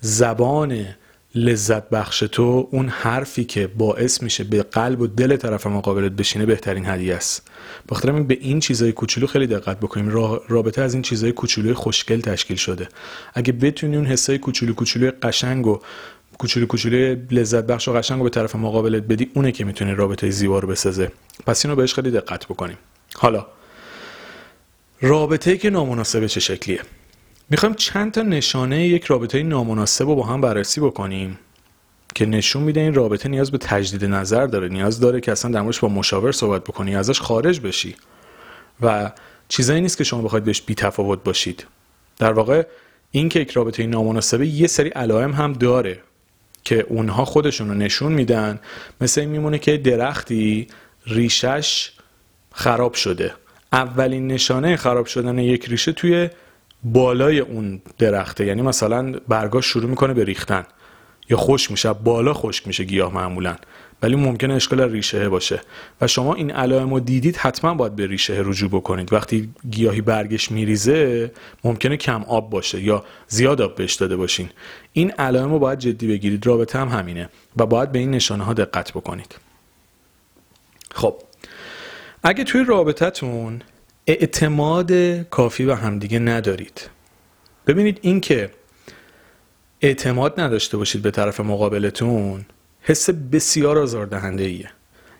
زبان 0.00 0.86
لذت 1.34 1.90
بخش 1.90 2.18
تو 2.18 2.68
اون 2.70 2.88
حرفی 2.88 3.44
که 3.44 3.66
باعث 3.66 4.22
میشه 4.22 4.44
به 4.44 4.62
قلب 4.62 5.00
و 5.00 5.06
دل 5.06 5.36
طرف 5.36 5.66
مقابلت 5.66 6.12
بشینه 6.12 6.46
بهترین 6.46 6.86
هدیه 6.86 7.14
است. 7.14 7.48
بخاطر 7.88 8.12
به 8.12 8.38
این 8.40 8.60
چیزای 8.60 8.92
کوچولو 8.92 9.26
خیلی 9.26 9.46
دقت 9.46 9.80
بکنیم. 9.80 10.10
رابطه 10.48 10.82
از 10.82 10.94
این 10.94 11.02
چیزای 11.02 11.32
کوچولوی 11.32 11.74
خوشگل 11.74 12.20
تشکیل 12.20 12.56
شده. 12.56 12.88
اگه 13.34 13.52
بتونی 13.52 13.96
اون 13.96 14.06
حسای 14.06 14.38
کوچولو 14.38 14.74
کوچولو 14.74 15.10
قشنگ 15.22 15.66
و 15.66 15.80
کوچولو 16.38 16.66
کوچولو 16.66 17.16
لذت 17.30 17.66
بخش 17.66 17.88
و 17.88 17.92
قشنگ 17.92 18.18
رو 18.18 18.24
به 18.24 18.30
طرف 18.30 18.56
مقابلت 18.56 19.02
بدی 19.02 19.30
اونه 19.34 19.52
که 19.52 19.64
می‌تونه 19.64 19.94
رابطه 19.94 20.30
زیبا 20.30 20.58
رو 20.58 20.68
بسازه. 20.68 21.12
پس 21.46 21.64
اینو 21.64 21.76
بهش 21.76 21.94
خیلی 21.94 22.10
دقت 22.10 22.46
بکنیم. 22.46 22.78
حالا 23.14 23.46
رابطه 25.00 25.56
که 25.56 25.70
نامناسبه 25.70 26.28
چه 26.28 26.40
شکلیه؟ 26.40 26.80
می‌خوایم 27.50 27.74
چند 27.74 28.12
تا 28.12 28.22
نشانه 28.22 28.86
یک 28.86 29.04
رابطه 29.04 29.42
نامناسب 29.42 30.04
رو 30.04 30.14
با 30.14 30.22
هم 30.22 30.40
بررسی 30.40 30.80
بکنیم 30.80 31.38
که 32.14 32.26
نشون 32.26 32.62
میده 32.62 32.80
این 32.80 32.94
رابطه 32.94 33.28
نیاز 33.28 33.50
به 33.50 33.58
تجدید 33.58 34.04
نظر 34.04 34.46
داره 34.46 34.68
نیاز 34.68 35.00
داره 35.00 35.20
که 35.20 35.32
اصلا 35.32 35.50
در 35.50 35.62
با 35.62 35.88
مشاور 35.88 36.32
صحبت 36.32 36.64
بکنی 36.64 36.96
ازش 36.96 37.20
خارج 37.20 37.60
بشی. 37.60 37.96
و 38.80 39.12
چیزایی 39.48 39.80
نیست 39.80 39.98
که 39.98 40.04
شما 40.04 40.22
بخواید 40.22 40.44
بهش 40.44 40.62
بی 40.62 40.74
تفاوت 40.74 41.24
باشید. 41.24 41.66
در 42.18 42.32
واقع 42.32 42.66
این 43.10 43.28
که 43.28 43.40
یک 43.40 43.50
رابطه 43.50 43.86
نامناسبه 43.86 44.46
یه 44.46 44.66
سری 44.66 44.88
علائم 44.88 45.32
هم 45.32 45.52
داره 45.52 46.00
که 46.64 46.86
اونها 46.88 47.24
خودشون 47.24 47.68
رو 47.68 47.74
نشون 47.74 48.12
میدن. 48.12 48.60
مثل 49.00 49.20
این 49.20 49.30
میمونه 49.30 49.58
که 49.58 49.76
درختی 49.76 50.66
ریشش 51.06 51.92
خراب 52.52 52.94
شده. 52.94 53.34
اولین 53.72 54.26
نشانه 54.26 54.76
خراب 54.76 55.06
شدن 55.06 55.38
یک 55.38 55.68
ریشه 55.68 55.92
توی 55.92 56.28
بالای 56.84 57.38
اون 57.38 57.82
درخته 57.98 58.46
یعنی 58.46 58.62
مثلا 58.62 59.12
برگاش 59.28 59.66
شروع 59.66 59.90
می‌کنه 59.90 60.14
به 60.14 60.24
ریختن. 60.24 60.64
یا 61.30 61.36
خوش 61.36 61.70
میشه 61.70 61.92
بالا 61.92 62.34
خشک 62.34 62.66
میشه 62.66 62.84
گیاه 62.84 63.14
معمولا. 63.14 63.56
ولی 64.02 64.16
ممکنه 64.16 64.54
اشکال 64.54 64.80
ریشه 64.80 65.28
باشه. 65.28 65.60
و 66.00 66.06
شما 66.06 66.34
این 66.34 66.50
علائم 66.50 66.98
دیدید 66.98 67.36
حتما 67.36 67.74
باید 67.74 67.96
به 67.96 68.06
ریشه 68.06 68.42
رجوع 68.46 68.70
بکنید. 68.70 69.12
وقتی 69.12 69.50
گیاهی 69.70 70.00
برگش 70.00 70.52
میریزه 70.52 71.30
ممکنه 71.64 71.96
کم 71.96 72.22
آب 72.22 72.50
باشه 72.50 72.82
یا 72.82 73.04
زیاد 73.28 73.60
آب 73.60 73.74
بهش 73.74 73.94
داده 73.94 74.16
باشین. 74.16 74.48
این 74.92 75.10
علائم 75.10 75.52
رو 75.52 75.58
باید 75.58 75.78
جدی 75.78 76.08
بگیرید. 76.08 76.46
رابطه 76.46 76.78
هم 76.78 76.88
همینه. 76.88 77.28
و 77.56 77.66
باید 77.66 77.92
به 77.92 77.98
این 77.98 78.10
نشانه 78.10 78.44
ها 78.44 78.52
دقت 78.52 78.90
بکنید. 78.92 79.36
خب. 80.94 81.14
اگه 82.22 82.44
توی 82.44 82.64
رابطتون 82.64 83.62
اعتماد 84.06 84.92
کافی 85.22 85.64
به 85.64 85.76
همدیگه 85.76 86.18
ندارید. 86.18 86.90
ببینید 87.66 87.98
این 88.02 88.20
که 88.20 88.50
اعتماد 89.80 90.40
نداشته 90.40 90.76
باشید 90.76 91.02
به 91.02 91.10
طرف 91.10 91.40
مقابلتون 91.40 92.44
حس 92.80 93.10
بسیار 93.10 93.78
آزاردهنده 93.78 94.42
ایه 94.42 94.70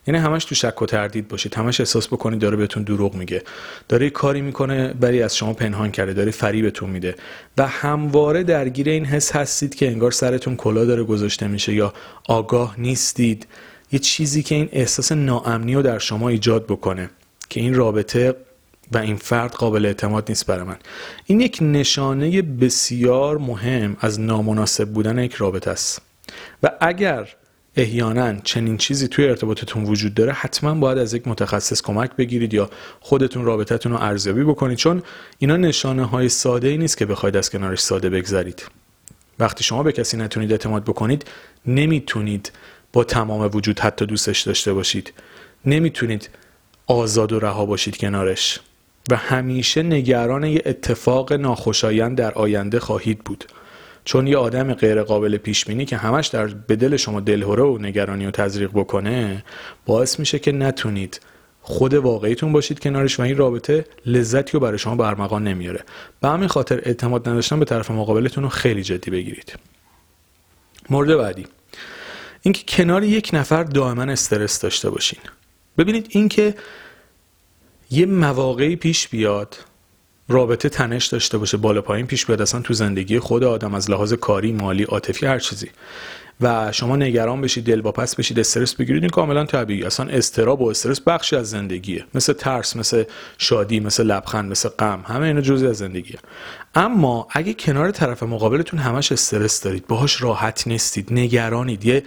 یعنی 0.06 0.20
همش 0.20 0.44
تو 0.44 0.54
شک 0.54 0.82
و 0.82 0.86
تردید 0.86 1.28
باشید 1.28 1.54
همش 1.54 1.80
احساس 1.80 2.08
بکنید 2.08 2.40
داره 2.40 2.56
بهتون 2.56 2.82
دروغ 2.82 3.14
میگه. 3.14 3.42
داره 3.88 4.10
کاری 4.10 4.40
می‌کنه 4.40 4.92
بری 4.92 5.22
از 5.22 5.36
شما 5.36 5.52
پنهان 5.52 5.90
کرده 5.90 6.12
داره 6.12 6.30
فریبتون 6.30 6.90
میده. 6.90 7.14
و 7.58 7.66
همواره 7.66 8.42
درگیر 8.42 8.88
این 8.88 9.04
حس 9.04 9.32
هستید 9.32 9.74
که 9.74 9.88
انگار 9.88 10.10
سرتون 10.10 10.56
کلا 10.56 10.84
داره 10.84 11.04
گذاشته 11.04 11.48
میشه 11.48 11.74
یا 11.74 11.94
آگاه 12.28 12.74
نیستید. 12.78 13.46
یه 13.92 13.98
چیزی 13.98 14.42
که 14.42 14.54
این 14.54 14.68
احساس 14.72 15.12
ناامنی 15.12 15.74
رو 15.74 15.82
در 15.82 15.98
شما 15.98 16.28
ایجاد 16.28 16.66
بکنه 16.66 17.10
که 17.48 17.60
این 17.60 17.74
رابطه 17.74 18.34
و 18.92 18.98
این 18.98 19.16
فرد 19.16 19.52
قابل 19.52 19.86
اعتماد 19.86 20.24
نیست 20.28 20.46
برای 20.46 20.64
من. 20.64 20.76
این 21.26 21.40
یک 21.40 21.58
نشانه 21.60 22.42
بسیار 22.42 23.38
مهم 23.38 23.96
از 24.00 24.20
نامناسب 24.20 24.88
بودن 24.88 25.18
یک 25.18 25.34
رابطه 25.34 25.70
است. 25.70 26.02
و 26.62 26.70
اگر 26.80 27.28
احیانا 27.76 28.34
چنین 28.40 28.76
چیزی 28.76 29.08
توی 29.08 29.28
ارتباطتون 29.28 29.84
وجود 29.84 30.14
داره 30.14 30.32
حتما 30.32 30.74
باید 30.74 30.98
از 30.98 31.14
یک 31.14 31.28
متخصص 31.28 31.82
کمک 31.82 32.16
بگیرید 32.16 32.54
یا 32.54 32.70
خودتون 33.00 33.44
رابطتون 33.44 33.92
رو 33.92 33.98
ارزیابی 33.98 34.44
بکنید 34.44 34.78
چون 34.78 35.02
اینا 35.38 35.56
نشانه 35.56 36.04
های 36.04 36.28
ساده 36.28 36.68
ای 36.68 36.78
نیست 36.78 36.96
که 36.96 37.06
بخواید 37.06 37.36
از 37.36 37.50
کنارش 37.50 37.80
ساده 37.80 38.10
بگذرید. 38.10 38.64
وقتی 39.38 39.64
شما 39.64 39.82
به 39.82 39.92
کسی 39.92 40.16
نتونید 40.16 40.52
اعتماد 40.52 40.84
بکنید 40.84 41.24
نمی‌تونید 41.66 42.52
با 42.92 43.04
تمام 43.04 43.50
وجود 43.54 43.80
حتی 43.80 44.06
دوستش 44.06 44.40
داشته 44.40 44.72
باشید. 44.72 45.12
نمی‌تونید 45.64 46.30
آزاد 46.86 47.32
و 47.32 47.38
رها 47.38 47.66
باشید 47.66 47.96
کنارش. 47.96 48.60
و 49.10 49.16
همیشه 49.16 49.82
نگران 49.82 50.44
یه 50.44 50.62
اتفاق 50.66 51.32
ناخوشایند 51.32 52.18
در 52.18 52.32
آینده 52.32 52.80
خواهید 52.80 53.18
بود. 53.18 53.44
چون 54.04 54.26
یه 54.26 54.36
آدم 54.36 54.74
غیر 54.74 55.02
قابل 55.02 55.36
پیش 55.36 55.64
بینی 55.64 55.84
که 55.84 55.96
همش 55.96 56.26
در 56.26 56.46
به 56.46 56.76
دل 56.76 56.96
شما 56.96 57.20
دلهوره 57.20 57.62
و 57.62 57.78
نگرانی 57.78 58.26
و 58.26 58.30
تزریق 58.30 58.70
بکنه 58.70 59.44
باعث 59.86 60.18
میشه 60.18 60.38
که 60.38 60.52
نتونید. 60.52 61.20
خود 61.62 61.94
واقعیتون 61.94 62.52
باشید 62.52 62.78
کنارش 62.78 63.20
و 63.20 63.22
این 63.22 63.36
رابطه 63.36 63.84
لذتی 64.06 64.52
رو 64.52 64.60
برای 64.60 64.78
شما 64.78 64.96
برمغان 64.96 65.44
نمیاره. 65.44 65.84
به 66.20 66.28
همین 66.28 66.48
خاطر 66.48 66.80
اعتماد 66.84 67.28
نداشتن 67.28 67.58
به 67.58 67.64
طرف 67.64 67.90
مقابلتون 67.90 68.44
رو 68.44 68.50
خیلی 68.50 68.82
جدی 68.82 69.10
بگیرید. 69.10 69.54
مورد 70.90 71.16
بعدی. 71.16 71.46
اینکه 72.42 72.62
کنار 72.68 73.04
یک 73.04 73.30
نفر 73.32 73.62
دائما 73.64 74.02
استرس 74.02 74.60
داشته 74.60 74.90
باشین. 74.90 75.20
ببینید 75.78 76.06
اینکه 76.10 76.54
یه 77.90 78.06
مواقعی 78.06 78.76
پیش 78.76 79.08
بیاد 79.08 79.56
رابطه 80.28 80.68
تنش 80.68 81.06
داشته 81.06 81.38
باشه 81.38 81.56
بالا 81.56 81.80
پایین 81.80 82.06
پیش 82.06 82.26
بیاد 82.26 82.42
اصلا 82.42 82.60
تو 82.60 82.74
زندگی 82.74 83.18
خود 83.18 83.44
آدم 83.44 83.74
از 83.74 83.90
لحاظ 83.90 84.12
کاری 84.12 84.52
مالی 84.52 84.82
عاطفی 84.82 85.26
هر 85.26 85.38
چیزی. 85.38 85.70
و 86.40 86.72
شما 86.72 86.96
نگران 86.96 87.40
بشید 87.40 87.64
دل 87.64 87.80
پس 87.82 88.16
بشید 88.16 88.40
استرس 88.40 88.74
بگیرید 88.74 89.02
این 89.02 89.10
کاملا 89.10 89.44
طبیعی. 89.44 89.84
اصلا 89.84 90.06
استراب 90.06 90.60
و 90.60 90.68
استرس 90.70 91.00
بخشی 91.00 91.36
از 91.36 91.50
زندگیه. 91.50 92.04
مثل 92.14 92.32
ترس 92.32 92.76
مثل 92.76 93.04
شادی 93.38 93.80
مثل 93.80 94.04
لبخند 94.04 94.50
مثل 94.50 94.68
غم 94.68 95.04
همه 95.06 95.26
اینا 95.26 95.40
جزئی 95.40 95.68
از 95.68 95.76
زندگیه. 95.76 96.18
اما 96.74 97.28
اگه 97.30 97.54
کنار 97.54 97.90
طرف 97.90 98.22
مقابلتون 98.22 98.80
همش 98.80 99.12
استرس 99.12 99.62
دارید 99.62 99.86
باهاش 99.86 100.22
راحت 100.22 100.66
نیستید 100.66 101.12
نگرانید. 101.12 101.84
یه 101.84 102.02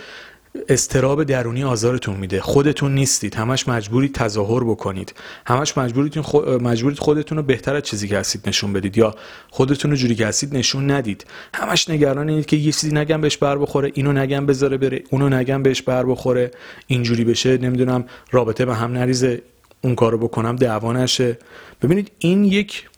استراب 0.69 1.23
درونی 1.23 1.63
آزارتون 1.63 2.15
میده. 2.15 2.41
خودتون 2.41 2.95
نیستید. 2.95 3.35
همش 3.35 3.67
مجبورید 3.67 4.13
تظاهر 4.13 4.63
بکنید. 4.63 5.13
همش 5.45 5.77
مجبورید 5.77 6.17
مجبورید 6.61 6.99
خودتون 6.99 7.37
رو 7.37 7.43
بهتر 7.43 7.75
از 7.75 7.83
چیزی 7.83 8.07
که 8.07 8.17
هستید 8.17 8.49
نشون 8.49 8.73
بدید 8.73 8.97
یا 8.97 9.15
خودتون 9.49 9.91
رو 9.91 9.97
جوری 9.97 10.15
که 10.15 10.27
هستید 10.27 10.57
نشون 10.57 10.91
ندید. 10.91 11.25
همش 11.53 11.89
نگران 11.89 12.29
اینید 12.29 12.45
که 12.45 12.55
یه 12.55 12.71
چیزی 12.71 12.95
نگم 12.95 13.21
بهش 13.21 13.37
بر 13.37 13.57
بخوره 13.57 13.91
اینو 13.93 14.13
نگم 14.13 14.45
بذاره 14.45 14.77
بره 14.77 15.03
اونو 15.09 15.29
نگم 15.29 15.63
بهش 15.63 15.81
بر 15.81 16.03
بخوره. 16.03 16.51
اینجوری 16.87 17.23
بشه 17.23 17.57
نمی‌دونم 17.57 18.05
رابطه 18.31 18.65
به 18.65 18.75
هم 18.75 18.91
نریزه 18.91 19.41
اون 19.81 19.95
کارو 19.95 20.17
بکنم 20.17 20.55
دعوا 20.55 20.93
نشه. 20.93 21.37
ببینید 21.81 22.11
این 22.19 22.45
یک 22.45 22.89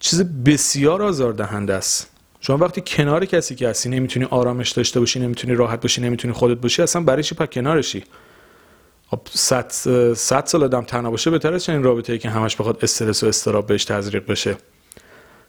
چیز 0.00 0.22
بسیار 0.22 1.02
آزاردهنده 1.02 1.74
است. 1.74 2.15
شما 2.46 2.56
وقتی 2.56 2.82
کنار 2.86 3.24
کسی 3.24 3.54
که 3.54 3.68
هستی 3.68 3.88
نمی‌تونی 3.88 4.26
آرامش 4.30 4.70
داشته 4.70 5.00
باشی 5.00 5.20
نمی‌تونی 5.20 5.54
راحت 5.54 5.80
باشی 5.80 6.00
نمی‌تونی 6.00 6.34
خودت 6.34 6.60
باشی 6.60 6.82
اصلا 6.82 7.02
برای 7.02 7.22
چی 7.22 7.34
پک 7.34 7.50
کنارشی؟ 7.52 8.04
خب 9.10 9.20
100 9.34 10.44
سال 10.46 10.64
آدم 10.64 10.82
تنها 10.82 11.10
باشه 11.10 11.30
بهتر 11.30 11.54
از 11.54 11.68
این 11.68 11.82
رابطه 11.82 12.18
که 12.18 12.30
همش 12.30 12.56
بخواد 12.56 12.78
استرس 12.82 13.24
و 13.24 13.26
استراب 13.26 13.66
بهش 13.66 13.84
تزریق 13.84 14.26
بشه. 14.26 14.56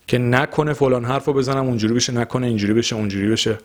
که 0.08 0.18
نکنه 0.18 0.74
فلان 0.74 1.06
حرفو 1.06 1.34
بزنم 1.34 1.66
اونجوری 1.66 1.94
بشه 1.94 2.14
نکنه 2.14 2.48
اینجوری 2.48 2.74
بشه 2.74 2.96
اونجوری 2.96 3.30
بشه. 3.30 3.58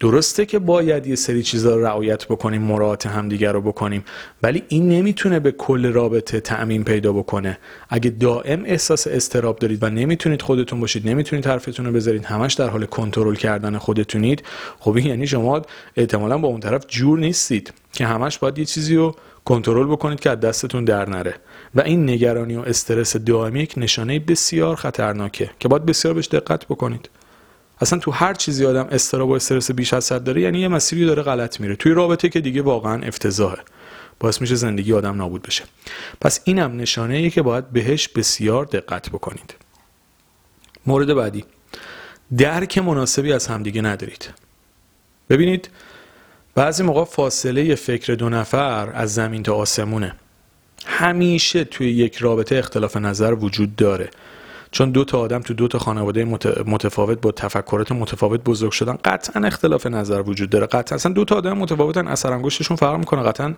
درسته 0.00 0.46
که 0.46 0.58
باید 0.58 1.06
یه 1.06 1.14
سری 1.14 1.42
چیزا 1.42 1.76
رو 1.76 1.84
رعایت 1.84 2.26
بکنیم 2.26 2.62
مراعات 2.62 3.06
همدیگر 3.06 3.52
رو 3.52 3.60
بکنیم 3.60 4.04
ولی 4.42 4.62
این 4.68 4.88
نمی‌تونه 4.88 5.40
به 5.40 5.52
کل 5.52 5.86
رابطه 5.86 6.40
تأمین 6.40 6.84
پیدا 6.84 7.12
بکنه. 7.12 7.58
اگه 7.88 8.10
دائم 8.10 8.64
احساس 8.64 9.06
استراب 9.06 9.58
دارید 9.58 9.82
و 9.82 9.90
نمی‌تونید 9.90 10.42
خودتون 10.42 10.80
باشید 10.80 11.08
نمی‌تونید 11.08 11.46
حرفتون 11.46 11.86
رو 11.86 11.92
بذارید 11.92 12.24
همش 12.24 12.54
در 12.54 12.68
حال 12.68 12.86
کنترل 12.86 13.34
کردن 13.34 13.78
خودتونید 13.78 14.42
خب 14.78 14.96
این 14.96 15.06
یعنی 15.06 15.26
شما 15.26 15.62
احتمالا 15.96 16.38
با 16.38 16.48
اون 16.48 16.60
طرف 16.60 16.84
جور 16.88 17.18
نیستید 17.18 17.72
که 17.92 18.06
همش 18.06 18.38
باید 18.38 18.58
یه 18.58 18.64
چیزی 18.64 18.96
رو 18.96 19.14
کنترل 19.44 19.86
بکنید 19.86 20.20
که 20.20 20.30
از 20.30 20.40
دستتون 20.40 20.84
در 20.84 21.08
نره. 21.08 21.34
و 21.74 21.80
این 21.80 22.10
نگرانی 22.10 22.56
و 22.56 22.60
استرس 22.60 23.16
دائمی 23.16 23.60
یک 23.60 23.74
نشانه 23.76 24.18
بسیار 24.18 24.76
خطرناکه 24.76 25.50
که 25.60 25.68
باید 25.68 25.86
بسیار 25.86 26.14
بهش 26.14 26.28
دقت 26.28 26.66
بکنید. 26.66 27.08
اصلا 27.80 27.98
تو 27.98 28.10
هر 28.10 28.34
چیزی 28.34 28.66
آدم 28.66 28.86
استراب 28.90 29.28
و 29.28 29.32
استرس 29.32 29.70
بیش 29.70 29.94
از 29.94 30.12
حد 30.12 30.24
داره 30.24 30.40
یعنی 30.40 30.60
یه 30.60 30.68
مسیری 30.68 31.06
داره 31.06 31.22
غلط 31.22 31.60
میره. 31.60 31.76
توی 31.76 31.92
رابطه 31.92 32.28
که 32.28 32.40
دیگه 32.40 32.62
واقعا 32.62 33.02
افتضاحه. 33.02 33.58
باعث 34.20 34.40
میشه 34.40 34.54
زندگی 34.54 34.92
آدم 34.92 35.16
نابود 35.16 35.42
بشه. 35.42 35.64
پس 36.20 36.40
اینم 36.44 36.76
نشانه 36.76 37.14
ای 37.14 37.30
که 37.30 37.42
باید 37.42 37.70
بهش 37.70 38.08
بسیار 38.08 38.64
دقت 38.64 39.10
بکنید. 39.10 39.54
مورد 40.86 41.14
بعدی. 41.14 41.44
درک 42.36 42.78
مناسبی 42.78 43.32
از 43.32 43.46
همدیگه 43.46 43.82
ندارید. 43.82 44.28
ببینید 45.30 45.70
بعضی 46.54 46.82
موقع 46.82 47.04
فاصله 47.04 47.74
فکر 47.74 48.14
دو 48.14 48.28
نفر 48.28 48.90
از 48.94 49.14
زمین 49.14 49.42
تا 49.42 49.54
آسمونه. 49.54 50.14
همیشه 50.86 51.64
توی 51.64 51.90
یک 51.90 52.16
رابطه 52.16 52.56
اختلاف 52.56 52.96
نظر 52.96 53.34
وجود 53.34 53.76
داره. 53.76 54.10
چون 54.70 54.90
دو 54.90 55.04
تا 55.04 55.20
آدم 55.20 55.40
تو 55.40 55.54
دو 55.54 55.68
تا 55.68 55.78
خانواده 55.78 56.24
متفاوت 56.66 57.20
با 57.20 57.32
تفکرات 57.32 57.92
متفاوت 57.92 58.40
بزرگ 58.44 58.70
شدن 58.70 58.98
قطعا 59.04 59.46
اختلاف 59.46 59.86
نظر 59.86 60.22
وجود 60.22 60.50
داره. 60.50 60.66
قطعا 60.66 60.96
اصلا 60.96 61.12
دو 61.12 61.24
تا 61.24 61.36
آدم 61.36 61.58
متفاوتن 61.58 62.08
اثر 62.08 62.32
انگشتشون 62.32 62.76
فرق 62.76 62.98
می‌کنه. 62.98 63.22
قطعا 63.22 63.54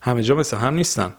همه 0.00 0.22
جا 0.22 0.34
مثل 0.34 0.56
هم 0.56 0.74
نیستن. 0.74 1.12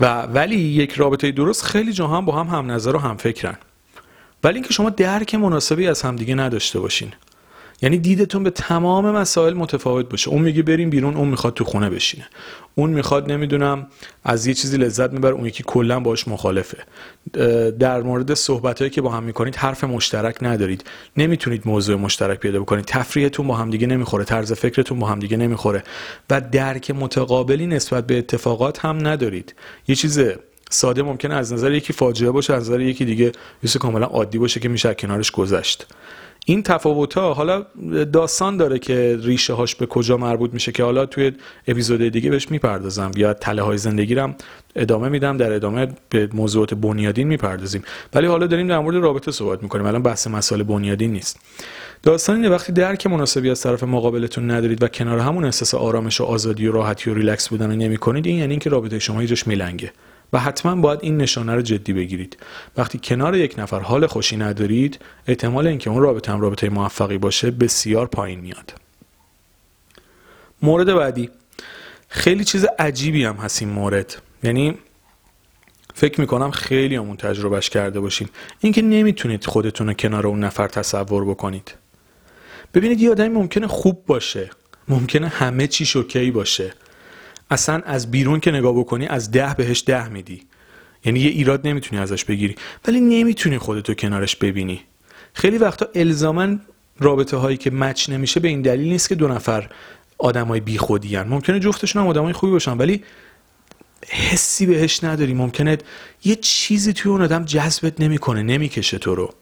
و 0.00 0.22
ولی 0.22 0.56
یک 0.56 0.92
رابطه 0.92 1.30
درست 1.32 1.64
خیلی 1.64 1.92
جا 1.92 2.06
هم 2.06 2.24
با 2.24 2.32
هم 2.32 2.46
هم 2.46 2.70
نظر 2.70 2.96
و 2.96 2.98
هم 2.98 3.16
فکرن 3.16 3.56
ولی 4.44 4.54
اینکه 4.54 4.72
شما 4.72 4.90
درک 4.90 5.34
مناسبی 5.34 5.86
از 5.88 6.02
همدیگه 6.02 6.34
نداشته 6.34 6.80
باشین. 6.80 7.12
یعنی 7.82 7.98
دیدتون 7.98 8.42
به 8.42 8.50
تمام 8.50 9.10
مسائل 9.10 9.54
متفاوت 9.54 10.08
باشه. 10.08 10.30
اون 10.30 10.42
میگه 10.42 10.62
بریم 10.62 10.90
بیرون 10.90 11.16
اون 11.16 11.28
می‌خواد 11.28 11.54
تو 11.54 11.64
خونه 11.64 11.90
بشینه. 11.90 12.26
اون 12.74 12.90
می‌خواد 12.90 13.32
نمی‌دونم 13.32 13.86
از 14.24 14.46
یه 14.46 14.54
چیزی 14.54 14.76
لذت 14.76 15.12
می‌بره 15.12 15.34
اون 15.34 15.46
یکی 15.46 15.62
کلا 15.66 16.00
باش 16.00 16.28
مخالفه. 16.28 16.78
در 17.78 18.02
مورد 18.02 18.34
صحبت 18.34 18.92
که 18.92 19.00
با 19.00 19.10
هم 19.10 19.22
می‌کنید 19.22 19.56
حرف 19.56 19.84
مشترک 19.84 20.36
ندارید. 20.42 20.84
نمی‌تونید 21.16 21.62
موضوع 21.64 21.96
مشترک 21.96 22.38
پیدا 22.38 22.60
بکنید. 22.60 22.84
تفریحتون 22.84 23.46
با 23.46 23.56
همدیگه 23.56 23.86
نمی‌خوره. 23.86 24.24
طرز 24.24 24.52
فکرتون 24.52 24.98
با 24.98 25.06
همدیگه 25.06 25.36
نمی‌خوره. 25.36 25.82
و 26.30 26.40
درک 26.40 26.90
متقابلی 26.90 27.66
نسبت 27.66 28.06
به 28.06 28.18
اتفاقات 28.18 28.84
هم 28.84 29.06
ندارید. 29.06 29.54
یه 29.88 29.94
چیز 29.94 30.20
ساده 30.70 31.02
ممکنه 31.02 31.34
از 31.34 31.52
نظر 31.52 31.72
یکی 31.72 31.92
فاجعه 31.92 32.30
باشه 32.30 32.54
از 32.54 32.62
نظر 32.62 32.80
یکی 32.80 33.04
دیگه 33.04 33.32
یه 33.62 33.70
کاملا 33.80 34.06
عادی 34.06 34.38
باشه 34.38 34.60
که 34.60 34.68
میشه 34.68 34.94
کنارش 34.94 35.30
گذشت. 35.30 35.86
این 36.50 36.62
تفاوت 36.62 37.14
ها 37.14 37.34
حالا 37.34 37.64
داستان 38.12 38.56
داره 38.56 38.78
که 38.78 39.18
ریشه 39.22 39.52
هاش 39.52 39.74
به 39.74 39.86
کجا 39.86 40.16
مربوط 40.16 40.54
میشه 40.54 40.72
که 40.72 40.84
حالا 40.84 41.06
توی 41.06 41.32
اپیزود 41.68 42.02
دیگه 42.08 42.30
بهش 42.30 42.50
می‌پردازم. 42.50 43.10
یا 43.16 43.34
تله 43.34 43.62
های 43.62 43.78
زندگی 43.78 44.14
رم 44.14 44.34
ادامه 44.76 45.08
میدم 45.08 45.36
در 45.36 45.52
ادامه 45.52 45.88
به 46.10 46.28
موضوعات 46.32 46.74
بنیادین 46.74 47.28
می‌پردازیم. 47.28 47.82
ولی 48.14 48.26
حالا 48.26 48.46
داریم 48.46 48.68
در 48.68 48.78
مورد 48.78 48.96
رابطه 48.96 49.30
صحبت 49.32 49.62
می‌کنیم. 49.62 49.86
الان 49.86 50.02
بحث 50.02 50.26
مسائل 50.26 50.62
بنیادین 50.62 51.12
نیست. 51.12 51.40
داستان 52.02 52.36
اینه 52.36 52.48
وقتی 52.48 52.72
درک 52.72 53.06
مناسبی 53.06 53.50
از 53.50 53.60
طرف 53.60 53.82
مقابلتون 53.82 54.50
ندارید 54.50 54.82
و 54.82 54.88
کنار 54.88 55.18
همون 55.18 55.44
احساس 55.44 55.74
آرامش 55.74 56.20
و 56.20 56.24
آزادی 56.24 56.66
و 56.66 56.72
راحتی 56.72 57.10
و 57.10 57.14
ریلکس 57.14 57.48
بودن 57.48 57.70
رو 57.70 57.76
نمی‌کنید 57.76 58.26
این 58.26 58.38
یعنی 58.38 58.50
اینکه 58.50 58.70
رابطه 58.70 58.98
شما 58.98 59.22
یه 59.22 59.28
میلنگه. 59.46 59.92
و 60.32 60.38
حتما 60.38 60.76
باید 60.76 60.98
این 61.02 61.16
نشانه 61.16 61.54
رو 61.54 61.62
جدی 61.62 61.92
بگیرید. 61.92 62.36
وقتی 62.76 63.00
کنار 63.04 63.36
یک 63.36 63.54
نفر 63.58 63.80
حال 63.80 64.06
خوشی 64.06 64.36
ندارید 64.36 64.98
احتمال 65.26 65.66
اینکه 65.66 65.90
اون 65.90 66.02
رابطه 66.02 66.32
هم 66.32 66.40
رابطه 66.40 66.68
موفقی 66.68 67.18
باشه 67.18 67.50
بسیار 67.50 68.06
پایین 68.06 68.40
میاد. 68.40 68.74
مورد 70.62 70.94
بعدی. 70.94 71.30
خیلی 72.08 72.44
چیز 72.44 72.66
عجیبی 72.78 73.24
هم 73.24 73.36
هست 73.36 73.62
این 73.62 73.70
مورد. 73.70 74.22
یعنی 74.42 74.78
فکر 75.94 76.20
می‌کنم 76.20 76.50
خیلی 76.50 76.96
همون 76.96 77.16
تجربهش 77.16 77.70
کرده 77.70 78.00
باشین. 78.00 78.28
اینکه 78.60 78.82
نمی‌تونید 78.82 79.44
خودتون 79.44 79.86
رو 79.86 79.92
کنار 79.92 80.26
اون 80.26 80.44
نفر 80.44 80.68
تصور 80.68 81.24
بکنید. 81.24 81.74
ببینید 82.74 83.00
یه 83.00 83.10
آدمی 83.10 83.28
ممکنه 83.28 83.66
خوب 83.66 84.06
باشه. 84.06 84.50
ممکنه 84.88 85.28
همه 85.28 85.66
چی 85.66 85.86
شوکی 85.86 86.30
باشه. 86.30 86.74
اصلا 87.50 87.82
از 87.84 88.10
بیرون 88.10 88.40
که 88.40 88.50
نگاه 88.50 88.74
بکنی 88.78 89.06
از 89.06 89.30
ده 89.30 89.54
بهش 89.54 89.82
ده 89.86 90.08
میدی. 90.08 90.42
یعنی 91.04 91.20
یه 91.20 91.30
ایراد 91.30 91.66
نمی‌تونی 91.66 92.02
ازش 92.02 92.24
بگیری. 92.24 92.54
ولی 92.88 93.00
نمی‌تونی 93.00 93.58
خودتو 93.58 93.94
کنارش 93.94 94.36
ببینی. 94.36 94.80
خیلی 95.32 95.58
وقتا 95.58 95.86
الزاما 95.94 96.56
رابطه 96.98 97.36
هایی 97.36 97.56
که 97.56 97.70
مچ 97.70 98.10
نمیشه 98.10 98.40
به 98.40 98.48
این 98.48 98.62
دلیل 98.62 98.88
نیست 98.88 99.08
که 99.08 99.14
دو 99.14 99.28
نفر 99.28 99.70
آدمای 100.18 100.60
بی 100.60 100.78
خودی 100.78 101.16
هن. 101.16 101.28
ممکنه 101.28 101.60
جفتشون 101.60 102.02
هم 102.02 102.08
آدمای 102.08 102.32
خوبی 102.32 102.52
باشن 102.52 102.76
ولی 102.76 103.04
حسی 104.08 104.66
بهش 104.66 105.04
نداری. 105.04 105.34
ممکنه 105.34 105.78
یه 106.24 106.36
چیزی 106.36 106.92
توی 106.92 107.12
اون 107.12 107.22
آدم 107.22 107.44
جذبت 107.44 108.00
نمی‌کنه 108.00 108.42
نمی‌کشه 108.42 108.98
تو 108.98 109.14
رو. 109.14 109.34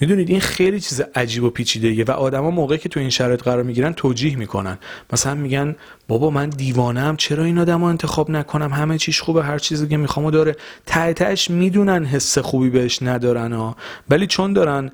می‌دونید 0.00 0.30
این 0.30 0.40
خیلی 0.40 0.80
چیز 0.80 1.02
عجیب 1.14 1.44
و 1.44 1.50
پیچیده 1.50 2.04
و 2.04 2.10
آدما 2.10 2.50
موقعی 2.50 2.78
که 2.78 2.88
تو 2.88 3.00
این 3.00 3.10
شرایط 3.10 3.42
قرار 3.42 3.62
می‌گیرن 3.62 3.92
توجیه 3.92 4.36
می‌کنن. 4.36 4.78
مثلا 5.12 5.34
میگن 5.34 5.76
بابا 6.08 6.30
من 6.30 6.48
دیوانم 6.48 7.16
چرا 7.16 7.44
این 7.44 7.58
آدمو 7.58 7.84
انتخاب 7.84 8.30
نکنم؟ 8.30 8.72
همه 8.72 8.98
چیش 8.98 9.20
خوبه 9.20 9.44
هر 9.44 9.58
چیزی 9.58 9.88
که 9.88 9.96
می‌خوام 9.96 10.30
داره. 10.30 10.56
ته 10.86 11.12
تهش 11.12 11.50
می‌دونن 11.50 12.04
حس 12.04 12.38
خوبی 12.38 12.70
بهش 12.70 13.02
ندارن 13.02 13.52
ها. 13.52 13.76
ولی 14.10 14.26
چون 14.26 14.52
دارن 14.52 14.90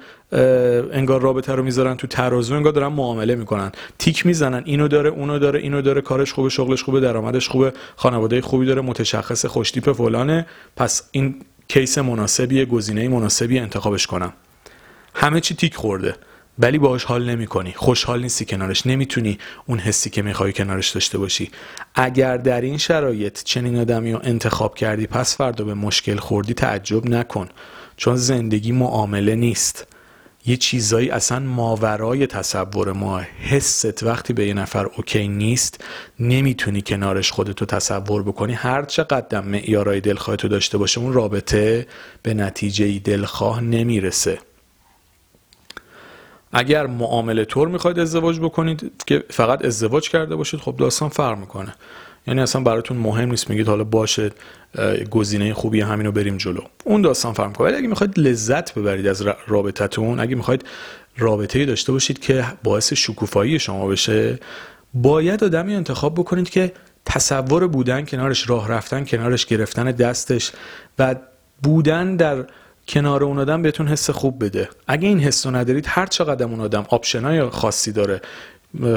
انگار 0.93 1.21
رابطه 1.21 1.53
رو 1.53 1.63
می‌ذارن 1.63 1.95
تو 1.95 2.07
ترازو 2.07 2.55
انگار 2.55 2.73
دارن 2.73 2.93
معامله 2.93 3.35
می‌کنن. 3.35 3.73
تیک 3.99 4.27
می‌زنن 4.27 4.63
اینو 4.65 4.89
داره 4.89 5.11
اونو 5.11 5.39
داره 5.39 5.61
اینو 5.61 5.83
داره 5.83 6.01
کارش 6.01 6.33
خوبه 6.33 6.49
شغلش 6.49 6.83
خوبه 6.83 7.01
درآمدش 7.01 7.49
خوبه 7.49 7.73
خانواده 7.97 8.41
خوبی 8.41 8.67
داره 8.67 8.83
متشخص 8.83 9.47
خوشتیپ 9.47 9.93
فلانه. 9.93 10.47
پس 10.77 11.03
این 11.11 11.35
کیس 11.69 11.99
مناسبیه 11.99 12.65
گزینه 12.65 13.09
مناسبی 13.09 13.59
انتخابش 13.59 14.07
کنم. 14.07 14.33
همه 15.19 15.41
چی 15.41 15.55
تیک 15.55 15.75
خورده. 15.75 16.15
ولی 16.59 16.79
باهاش 16.79 17.05
حال 17.05 17.31
نمی 17.31 17.47
کنی. 17.47 17.73
خوشحال 17.73 18.23
نیستی 18.23 18.45
کنارش. 18.45 18.87
نمی‌تونی 18.87 19.39
اون 19.67 19.79
حسی 19.79 20.11
که 20.11 20.23
می‌خوای 20.23 20.53
کنارش 20.53 20.91
داشته 20.91 21.19
باشی. 21.19 21.51
اگر 21.95 22.37
در 22.37 22.61
این 22.61 22.79
شرایط 22.79 23.43
چنین 23.45 23.79
آدمی 23.79 24.13
رو 24.13 24.21
انتخاب 24.23 24.75
کردی 24.75 25.07
پس 25.07 25.37
فردا 25.37 25.65
به 25.65 25.75
مشکل 25.75 26.17
خوردی 26.17 26.55
تعجب 26.55 27.07
نکن. 27.07 27.49
چون 27.97 28.17
زندگی 28.17 28.73
معامله 28.73 29.35
نیست. 29.35 29.87
یه 30.47 30.57
چیزایی 30.57 31.11
اصلا 31.11 31.39
ماورای 31.39 32.27
تصور 32.27 32.93
ما. 32.93 33.21
حست 33.41 34.03
وقتی 34.03 34.33
به 34.33 34.47
یه 34.47 34.55
نفر 34.55 34.87
اوکی 34.87 35.29
نیست 35.29 35.85
نمی‌تونی 36.21 36.83
کنارش 36.83 37.33
خودتو 37.33 37.67
تصور 37.67 38.23
بکنی. 38.23 38.53
هر 38.53 38.83
چقدر 38.83 39.41
معیارای 39.41 40.01
دلخواه 40.01 40.37
تو 40.37 40.49
داشته 40.49 40.79
باشه 40.79 41.01
اون 41.01 41.13
رابطه 41.13 41.87
به 42.23 42.35
نتیجه 42.35 42.99
دلخواه 42.99 43.61
نمی‌رسه. 43.61 44.39
اگر 46.59 46.87
معامله 46.87 47.45
طور 47.45 47.69
می‌خواید 47.69 47.99
ازدواج 47.99 48.41
بکنید 48.41 48.93
که 49.07 49.25
فقط 49.31 49.65
ازدواج 49.65 50.11
کرده 50.11 50.37
باشید 50.37 50.61
خب 50.61 50.77
داستان 50.77 51.09
فرق 51.09 51.39
می‌کنه. 51.39 51.75
یعنی 52.27 52.41
اصلا 52.41 52.63
براتون 52.63 52.97
مهم 52.97 53.31
نیست 53.31 53.51
میگید 53.51 53.69
حالا 53.69 53.85
باشه 53.85 54.31
گزینه 55.11 55.55
خوبی 55.55 55.81
همینو 55.81 56.13
بریم 56.13 56.37
جلو. 56.37 56.61
اون 56.85 57.03
داستان 57.03 57.33
فرق 57.33 57.47
می‌کنه. 57.47 57.67
ولی 57.67 57.77
اگه 57.77 57.89
می‌خواید 57.89 58.19
لذت 58.19 58.75
ببرید 58.75 59.07
از 59.07 59.25
رابطتون 59.47 60.21
اگه 60.21 60.35
می‌خواید 60.35 60.65
رابطه 61.19 61.65
داشته 61.65 61.93
باشید 61.93 62.19
که 62.19 62.45
باعث 62.65 62.93
شکوفایی 62.93 63.59
شما 63.59 63.87
بشه 63.87 64.39
باید 64.95 65.45
آدمی 65.45 65.75
انتخاب 65.75 66.15
بکنید 66.15 66.51
که 66.51 66.73
تصور 67.05 67.67
بودن 67.67 68.05
کنارش 68.05 68.51
راه 68.51 68.69
رفتن 68.69 69.05
کنارش 69.05 69.47
گرفتن 69.47 69.85
دستش 69.85 70.53
و 70.99 71.15
بودن 71.63 72.17
در 72.17 72.45
کنار 72.89 73.25
اون 73.25 73.39
آدم 73.39 73.63
بهتون 73.63 73.89
حس 73.89 74.11
خوب 74.11 74.45
بده 74.45 74.69
اگه 74.87 75.09
این 75.09 75.21
حس 75.21 75.47
رو 75.47 75.57
ندارید 75.57 75.85
هر 75.89 76.07
چقدر 76.07 76.47
اون 76.47 76.61
آدم 76.61 76.87
آپشنای 76.89 77.49
خاصی 77.49 77.93
داره 77.93 78.21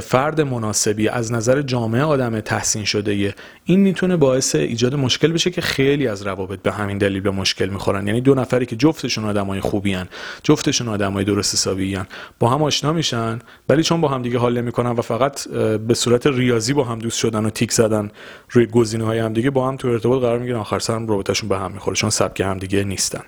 فرد 0.03 0.41
مناسبی 0.41 1.08
از 1.08 1.31
نظر 1.31 1.62
جامعه 1.62 2.01
آدم 2.01 2.39
تحسین 2.39 2.86
شده 2.86 3.15
یه. 3.15 3.36
این 3.65 3.79
می‌تونه 3.79 4.17
باعث 4.17 4.55
ایجاد 4.55 4.96
مشکل 4.96 5.31
بشه 5.31 5.51
که 5.51 5.62
خیلی 5.62 6.08
از 6.08 6.27
روابط 6.27 6.62
به 6.62 6.72
همین 6.72 6.98
دلیل 6.98 7.22
به 7.22 7.31
مشکل 7.31 7.69
می‌خورن 7.69 8.08
یعنی 8.08 8.22
دو 8.22 8.36
نفری 8.36 8.65
که 8.65 8.75
جفتشون 8.75 9.25
آدمای 9.25 9.60
خوبی 9.60 9.93
هن. 9.93 10.08
جفتشون 10.43 10.88
آدمای 10.88 11.25
درست 11.25 11.53
حسابی. 11.53 11.98
با 12.39 12.50
هم 12.50 12.63
آشنا 12.63 12.93
میشن 12.93 13.39
ولی 13.69 13.84
چون 13.84 14.01
با 14.01 14.08
هم 14.08 14.22
دیگه 14.22 14.39
حال 14.39 14.62
نمی‌کنن 14.62 14.91
و 14.91 15.01
فقط 15.01 15.48
به 15.88 15.93
صورت 15.93 16.27
ریاضی 16.27 16.74
با 16.74 16.84
هم 16.84 17.00
دوست 17.00 17.17
شدن 17.17 17.46
و 17.46 17.50
تیک 17.50 17.72
زدن 17.72 18.12
روی 18.50 18.65
گزینه 18.65 19.05
های 19.05 19.19
هم 19.19 19.34
دیگه 19.34 19.50
با 19.50 19.67
هم 19.67 19.77
تو 19.77 19.88
ارتباط 19.88 20.22
قرار 20.22 20.39
می‌گیرن 20.39 20.60
آخر 20.60 20.79
سر 20.79 21.00
رابطهشون 21.00 21.50
به 21.50 21.58
هم 21.58 21.72
می‌خوره 21.72 21.96
چون 21.96 22.10
سبک 22.10 22.41
هم 22.41 22.58
دیگه 22.58 22.84
نیستن 22.84 23.24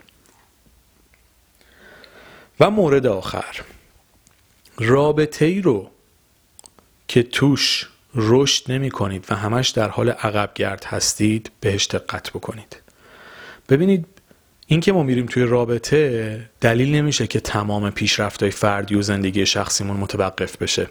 و 2.61 2.69
مورد 2.69 3.07
آخر. 3.07 3.61
رابطه 4.79 5.45
ای 5.45 5.61
رو 5.61 5.89
که 7.07 7.23
توش 7.23 7.89
رشد 8.15 8.71
نمی 8.71 8.91
کنید 8.91 9.25
و 9.29 9.35
همش 9.35 9.69
در 9.69 9.89
حال 9.89 10.09
عقب 10.09 10.51
گرد 10.55 10.83
هستید 10.83 11.51
بهش 11.59 11.87
دقت 11.87 12.29
بکنید. 12.29 12.77
ببینید 13.69 14.05
این 14.67 14.79
که 14.79 14.91
ما 14.91 15.03
میریم 15.03 15.25
توی 15.25 15.43
رابطه 15.43 16.49
دلیل 16.61 16.95
نمیشه 16.95 17.27
که 17.27 17.39
تمام 17.39 17.89
پیشرفتهای 17.89 18.51
فردی 18.51 18.95
و 18.95 19.01
زندگی 19.01 19.45
شخصیمون 19.45 19.97
متوقف 19.97 20.57
بشه. 20.57 20.87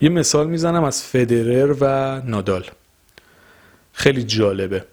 یه 0.00 0.08
مثال 0.08 0.46
می‌زنم 0.46 0.84
از 0.84 1.02
فدرر 1.02 1.76
و 1.80 2.20
نادال. 2.24 2.64
خیلی 3.92 4.22
جالبه. 4.22 4.84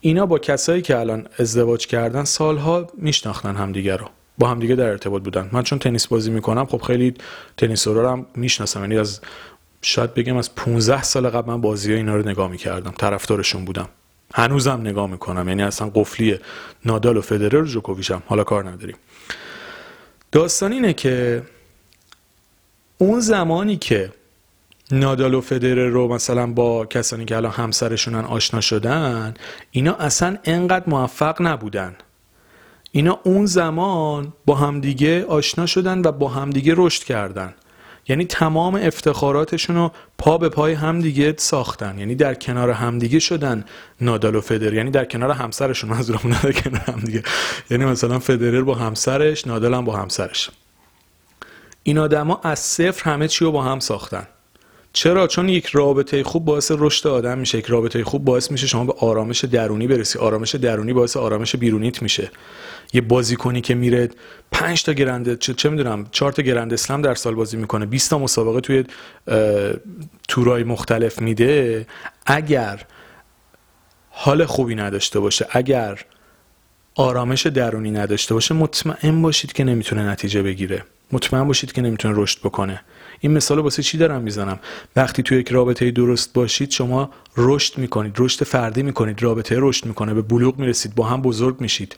اینا 0.00 0.26
با 0.26 0.38
کسایی 0.38 0.82
که 0.82 0.98
الان 0.98 1.28
ازدواج 1.38 1.86
کردن 1.86 2.24
سالها 2.24 2.90
میشناختن 2.94 3.56
همدیگه 3.56 3.96
رو. 3.96 4.08
با 4.38 4.48
همدیگه 4.48 4.74
در 4.74 4.88
ارتباط 4.88 5.22
بودن. 5.22 5.48
من 5.52 5.62
چون 5.62 5.78
تنیس 5.78 6.06
بازی 6.06 6.30
می‌کنم 6.30 6.66
خب 6.66 6.82
خیلی 6.82 7.14
تنیس 7.56 7.88
رو 7.88 8.08
هم 8.08 8.26
می‌شناسم. 8.34 8.80
یعنی 8.80 8.98
از 8.98 9.20
شاید 9.82 10.14
بگم 10.14 10.36
از 10.36 10.54
15 10.54 11.02
سال 11.02 11.28
قبل 11.28 11.48
من 11.48 11.60
بازی 11.60 11.92
ها 11.92 11.96
اینا 11.96 12.16
رو 12.16 12.28
نگاه 12.28 12.50
می‌کردم. 12.50 12.90
طرفدارشون 12.90 13.64
بودم. 13.64 13.88
هنوزم 14.34 14.80
نگاه 14.80 15.10
می‌کنم. 15.10 15.48
یعنی 15.48 15.62
اصلا 15.62 15.90
قفلی 15.94 16.38
نادال 16.84 17.16
و 17.16 17.20
فدرر 17.20 17.62
و 17.62 17.66
جوکوویچم 17.66 18.22
حالا 18.26 18.44
کار 18.44 18.68
نداریم. 18.68 18.96
داستان 20.32 20.72
اینه 20.72 20.92
که 20.92 21.42
اون 22.98 23.20
زمانی 23.20 23.76
که 23.76 24.12
نادال 24.90 25.34
و 25.34 25.40
فدرر 25.40 25.88
رو 25.88 26.08
مثلا 26.08 26.46
با 26.46 26.86
کسانی 26.86 27.24
که 27.24 27.36
الان 27.36 27.52
همسرشونن 27.52 28.24
آشنا 28.24 28.60
شدن 28.60 29.34
اینا 29.70 29.92
اصلا 29.92 30.38
انقدر 30.44 30.84
موفق 30.86 31.42
نبودن. 31.42 31.96
اینا 32.96 33.20
اون 33.22 33.46
زمان 33.46 34.32
با 34.46 34.54
همدیگه 34.54 35.24
آشنا 35.24 35.66
شدن 35.66 36.02
و 36.04 36.12
با 36.12 36.28
همدیگه 36.28 36.74
رشد 36.76 37.04
کردن. 37.04 37.54
یعنی 38.08 38.24
تمام 38.24 38.74
افتخاراتشون 38.74 39.76
رو 39.76 39.92
پا 40.18 40.38
به 40.38 40.48
پای 40.48 40.72
همدیگه 40.72 41.34
ساختن. 41.38 41.98
یعنی 41.98 42.14
در 42.14 42.34
کنار 42.34 42.70
همدیگه 42.70 43.18
شدن 43.18 43.64
نادال 44.00 44.34
و 44.34 44.40
فدر 44.40 44.74
یعنی 44.74 44.90
در 44.90 45.04
کنار 45.04 45.30
همسرشون 45.30 45.90
منظورم 45.90 46.38
در 46.42 46.52
کنار 46.52 46.80
همدیگه. 46.80 47.22
یعنی 47.70 47.84
مثلا 47.84 48.18
فدرر 48.18 48.62
با 48.62 48.74
همسرش 48.74 49.46
نادال 49.46 49.74
هم 49.74 49.84
با 49.84 49.96
همسرش. 49.96 50.50
این 51.82 51.98
آدما 51.98 52.40
از 52.42 52.58
صفر 52.58 53.10
همه 53.10 53.28
چی 53.28 53.44
رو 53.44 53.52
با 53.52 53.62
هم 53.62 53.80
ساختن. 53.80 54.26
چرا؟ 54.92 55.26
چون 55.26 55.48
یک 55.48 55.66
رابطه 55.66 56.22
خوب 56.24 56.44
باعث 56.44 56.72
رشد 56.78 57.08
آدم 57.08 57.38
میشه. 57.38 57.58
یک 57.58 57.66
رابطه 57.66 58.04
خوب 58.04 58.24
باعث 58.24 58.50
میشه 58.50 58.66
شما 58.66 58.84
به 58.84 58.94
آرامش 59.00 59.44
درونی 59.44 59.86
برسی. 59.86 60.18
آرامش 60.18 60.54
درونی 60.54 60.92
باعث 60.92 61.16
آرامش 61.16 61.56
بیرونیت 61.56 62.02
میشه. 62.02 62.30
یه 62.92 63.00
بازیکنی 63.00 63.60
که 63.60 63.74
میره 63.74 64.08
5 64.52 64.84
تا 64.84 64.92
گرنده 64.92 65.36
چه, 65.36 65.54
چه 65.54 65.68
می‌دونم 65.68 66.06
4 66.10 66.32
تا 66.32 66.42
گرند 66.42 66.72
اسلم 66.72 67.02
در 67.02 67.14
سال 67.14 67.34
بازی 67.34 67.56
می‌کنه 67.56 67.86
20 67.86 68.10
تا 68.10 68.18
مسابقه 68.18 68.60
توی 68.60 68.84
تورای 70.28 70.64
مختلف 70.64 71.20
میده. 71.20 71.86
اگر 72.26 72.82
حال 74.10 74.44
خوبی 74.44 74.74
نداشته 74.74 75.20
باشه 75.20 75.46
اگر 75.50 76.00
آرامش 76.94 77.46
درونی 77.46 77.90
نداشته 77.90 78.34
باشه 78.34 78.54
مطمئن 78.54 79.22
باشید 79.22 79.52
که 79.52 79.64
نمی‌تونه 79.64 80.02
نتیجه 80.10 80.42
بگیره. 80.42 80.84
مطمئن 81.12 81.44
باشید 81.44 81.72
که 81.72 81.82
نمی‌تونه 81.82 82.14
رشد 82.16 82.38
بکنه. 82.38 82.80
این 83.20 83.32
مثال 83.32 83.58
واسه 83.58 83.82
چی 83.82 83.98
دارم 83.98 84.22
می‌زنم؟ 84.22 84.58
وقتی 84.96 85.22
توی 85.22 85.38
یک 85.38 85.52
رابطه 85.52 85.90
درست 85.90 86.32
باشید 86.32 86.70
شما 86.70 87.10
رشد 87.36 87.78
می‌کنید 87.78 88.14
رشد 88.18 88.44
فردی 88.44 88.82
می‌کنید 88.82 89.22
رابطه 89.22 89.56
رشد 89.58 89.86
می‌کنه 89.86 90.14
به 90.14 90.22
بلوغ 90.22 90.58
می‌رسید 90.58 90.94
با 90.94 91.04
هم 91.04 91.22
بزرگ 91.22 91.60
میشید. 91.60 91.96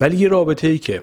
ولی 0.00 0.16
یه 0.16 0.28
رابطه 0.28 0.68
ای 0.68 0.78
که 0.78 1.02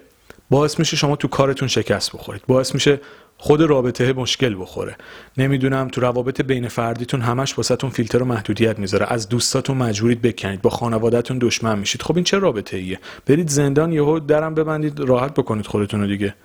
باعث 0.49 0.79
میشه 0.79 0.97
شما 0.97 1.15
تو 1.15 1.27
کارتون 1.27 1.67
شکست 1.67 2.11
بخورید 2.11 2.41
باعث 2.47 2.73
میشه 2.73 2.99
خود 3.37 3.61
رابطه 3.61 4.13
مشکل 4.13 4.55
بخوره. 4.61 4.97
نمی‌دونم 5.37 5.87
تو 5.87 6.01
روابط 6.01 6.41
بین 6.41 6.67
فردیتون 6.67 7.21
همش 7.21 7.57
واسهتون 7.57 7.89
فیلتر 7.89 8.21
و 8.21 8.25
محدودیت 8.25 8.79
می‌ذاره. 8.79 9.05
از 9.09 9.29
دوستاتون 9.29 9.77
مجبورید 9.77 10.21
بکنید 10.21 10.61
با 10.61 10.69
خانوادهتون 10.69 11.37
دشمن 11.37 11.79
میشید. 11.79 12.01
خب 12.01 12.15
این 12.15 12.23
چه 12.23 12.39
رابطه 12.39 12.77
ایه 12.77 12.99
برید 13.25 13.49
زندان 13.49 13.93
یهو 13.93 14.19
درم 14.19 14.53
ببندید 14.55 14.99
راحت 14.99 15.33
بکنید 15.33 15.65
خودتون 15.65 16.07
دیگه. 16.07 16.35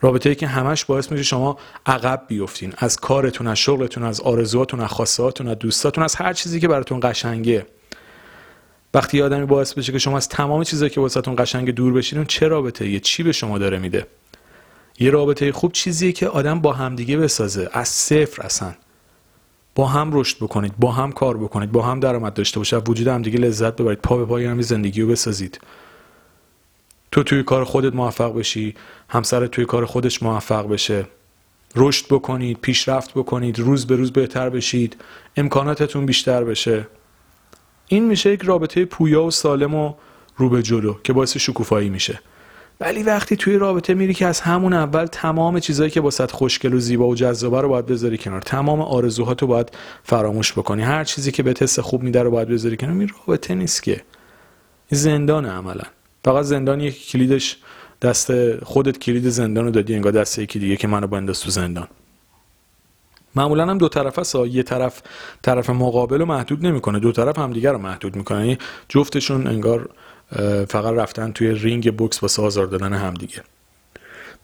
رابطه 0.00 0.28
ای 0.28 0.34
که 0.34 0.46
همش 0.46 0.84
باعث 0.84 1.12
میشه 1.12 1.22
شما 1.22 1.58
عقب 1.86 2.24
بیفتین. 2.28 2.72
از 2.78 2.96
کارتون 2.96 3.46
از 3.46 3.58
شغلتون 3.58 4.04
از 4.04 4.20
آرزوهاتون 4.20 4.80
از 4.80 4.90
خواستهاتون 4.90 5.48
از 5.48 5.58
دوستاتون 5.58 6.04
از 6.04 6.14
هر 6.14 6.32
چیزی 6.32 6.60
که 6.60 6.68
براتون 6.68 7.00
قشنگه. 7.02 7.66
وقتی 8.94 9.22
آدمی 9.22 9.46
باعث 9.46 9.74
بشه 9.74 9.92
که 9.92 9.98
شما 9.98 10.16
از 10.16 10.28
تمام 10.28 10.64
چیزایی 10.64 10.90
که 10.90 11.00
واسهتون 11.00 11.34
قشنگ 11.38 11.70
دور 11.70 11.92
بشین 11.92 12.18
اون 12.18 12.26
چه 12.26 12.48
رابطه 12.48 12.88
یه 12.88 13.00
چی 13.00 13.22
به 13.22 13.32
شما 13.32 13.58
داره 13.58 13.78
میده؟ 13.78 14.06
یه 14.98 15.10
رابطه 15.10 15.52
خوب 15.52 15.72
چیزیه 15.72 16.12
که 16.12 16.28
آدم 16.28 16.60
با 16.60 16.72
همدیگه 16.72 17.16
بسازه. 17.16 17.70
از 17.72 17.88
صفر 17.88 18.42
اصلا. 18.42 18.74
با 19.74 19.86
هم 19.86 20.10
رشد 20.12 20.36
بکنید 20.36 20.72
با 20.78 20.92
هم 20.92 21.12
کار 21.12 21.36
بکنید 21.36 21.72
با 21.72 21.82
هم 21.82 22.00
درآمد 22.00 22.34
داشته 22.34 22.60
باشه 22.60 22.76
وجود 22.76 23.08
همدیگه 23.08 23.38
لذت 23.38 23.76
ببرید 23.76 23.98
پا 23.98 24.16
به 24.16 24.24
پای 24.24 24.44
هم 24.44 24.62
زندگی 24.62 25.02
رو 25.02 25.08
بسازید. 25.08 25.60
تو 27.12 27.22
توی 27.22 27.42
کار 27.42 27.64
خودت 27.64 27.94
موفق 27.94 28.34
بشی 28.34 28.74
همسر 29.08 29.46
توی 29.46 29.64
کار 29.64 29.84
خودش 29.84 30.22
موفق 30.22 30.68
بشه. 30.68 31.06
رشد 31.76 32.06
بکنید 32.10 32.58
پیشرفت 32.60 33.10
بکنید 33.14 33.58
روز 33.58 33.86
به 33.86 33.96
روز 33.96 34.12
بهتر 34.12 34.50
بشید 34.50 34.96
امکاناتتون 35.36 36.06
بیشتر 36.06 36.44
بشه. 36.44 36.86
این 37.88 38.04
میشه 38.04 38.32
یک 38.32 38.42
رابطه 38.42 38.84
پویا 38.84 39.24
و 39.24 39.30
سالم 39.30 39.74
و 39.74 39.94
رو 40.36 40.48
به 40.48 40.62
جلو 40.62 40.94
که 41.04 41.12
باعث 41.12 41.36
شکوفایی 41.36 41.88
میشه. 41.88 42.20
ولی 42.80 43.02
وقتی 43.02 43.36
توی 43.36 43.56
رابطه 43.56 43.94
میری 43.94 44.14
که 44.14 44.26
از 44.26 44.40
همون 44.40 44.72
اول 44.72 45.06
تمام 45.06 45.60
چیزهایی 45.60 45.90
که 45.90 46.00
باست 46.00 46.32
خوشگل 46.32 46.74
و 46.74 46.78
زیبا 46.78 47.08
و 47.08 47.14
جذابه 47.14 47.60
رو 47.60 47.68
باید 47.68 47.86
بذاری 47.86 48.18
کنار 48.18 48.40
تمام 48.40 48.80
آرزوهاتو 48.80 49.46
باید 49.46 49.70
فراموش 50.02 50.52
بکنی 50.52 50.82
هر 50.82 51.04
چیزی 51.04 51.32
که 51.32 51.42
به 51.42 51.54
حس 51.60 51.78
خوب 51.78 52.02
میده 52.02 52.22
رو 52.22 52.30
باید 52.30 52.48
بذاری 52.48 52.76
کنار 52.76 52.92
این 52.92 53.10
رابطه 53.26 53.54
نیست 53.54 53.82
که. 53.82 54.02
زندان 54.90 55.46
عملا. 55.46 55.84
فقط 56.24 56.44
زندان 56.44 56.80
یک 56.80 57.08
کلیدش 57.08 57.56
دست 58.02 58.58
خودت 58.64 58.98
کلید 58.98 59.28
زندان 59.28 59.64
رو 59.64 59.70
دادی 59.70 59.94
انگار 59.94 60.12
دست 60.12 60.38
یکی 60.38 60.58
دیگه 60.58 60.76
که 60.76 60.88
منو 60.88 61.06
بنداز 61.06 61.40
تو 61.40 61.50
زندان. 61.50 61.88
معمولا 63.34 63.66
هم 63.66 63.78
دو 63.78 63.88
طرف 63.88 64.18
است 64.18 64.34
یه 64.34 64.62
طرف 64.62 65.02
طرف 65.42 65.70
مقابل 65.70 66.18
رو 66.18 66.26
محدود 66.26 66.66
نمی‌کنه 66.66 66.98
دو 66.98 67.12
طرف 67.12 67.38
هم 67.38 67.52
دیگر 67.52 67.72
رو 67.72 67.78
محدود 67.78 68.16
می‌کنه. 68.16 68.38
یعنی 68.38 68.58
جفتشون 68.88 69.46
انگار 69.46 69.90
فقط 70.68 70.94
رفتن 70.94 71.32
توی 71.32 71.52
رینگ 71.52 71.96
بوکس 71.96 72.22
واسه 72.22 72.42
آزار 72.42 72.66
دادن 72.66 72.92
همدیگه. 72.92 73.42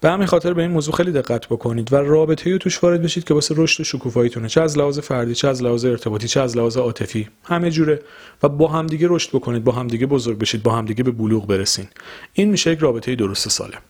به 0.07 0.12
همین 0.12 0.27
خاطر 0.27 0.53
به 0.53 0.62
این 0.62 0.71
موضوع 0.71 0.95
خیلی 0.95 1.12
دقت 1.12 1.47
بکنید 1.47 1.92
و 1.92 1.97
رابطه 1.97 2.59
توش 2.59 2.85
وارد 2.85 3.03
بشید 3.03 3.25
که 3.25 3.35
واسه 3.35 3.55
رشد 3.59 3.81
و 3.81 3.85
شکوفاییتونه 3.85 4.49
چه 4.49 4.61
از 4.61 4.79
لحاظ 4.79 4.99
فردی 4.99 5.35
چه 5.35 5.49
از 5.49 5.62
لحاظ 5.62 5.85
ارتباطی 5.85 6.29
چه 6.29 6.40
از 6.40 6.57
لحاظ 6.57 6.77
عاطفی 6.77 7.29
همه 7.45 7.71
جوره 7.71 8.03
و 8.42 8.49
با 8.49 8.69
همدیگه 8.69 9.07
رشد 9.11 9.31
بکنید 9.31 9.64
با 9.64 9.73
همدیگه 9.73 10.07
بزرگ 10.07 10.38
بشید 10.38 10.62
با 10.62 10.73
همدیگه 10.77 11.05
به 11.05 11.11
بلوغ 11.11 11.47
برسین. 11.47 11.87
این 12.33 12.51
میشه 12.51 12.73
یک 12.73 12.79
رابطه 12.79 13.14
درست 13.14 13.49
سالم. 13.49 13.81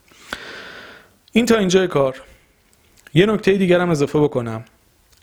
این 1.32 1.46
تا 1.46 1.56
اینجای 1.56 1.88
کار. 1.88 2.22
یه 3.14 3.26
نکته 3.26 3.52
دیگر 3.52 3.80
هم 3.80 3.90
اضافه 3.90 4.18
بکنم. 4.18 4.64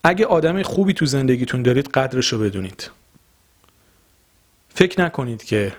اگه 0.04 0.26
آدم 0.26 0.64
خوبی 0.64 0.94
تو 0.94 1.06
زندگیتون 1.06 1.64
دارید 1.64 1.88
قدرش 1.88 2.34
رو 2.34 2.40
بدونید. 2.40 2.92
فکر 4.70 5.02
نکنید 5.02 5.44
که 5.44 5.74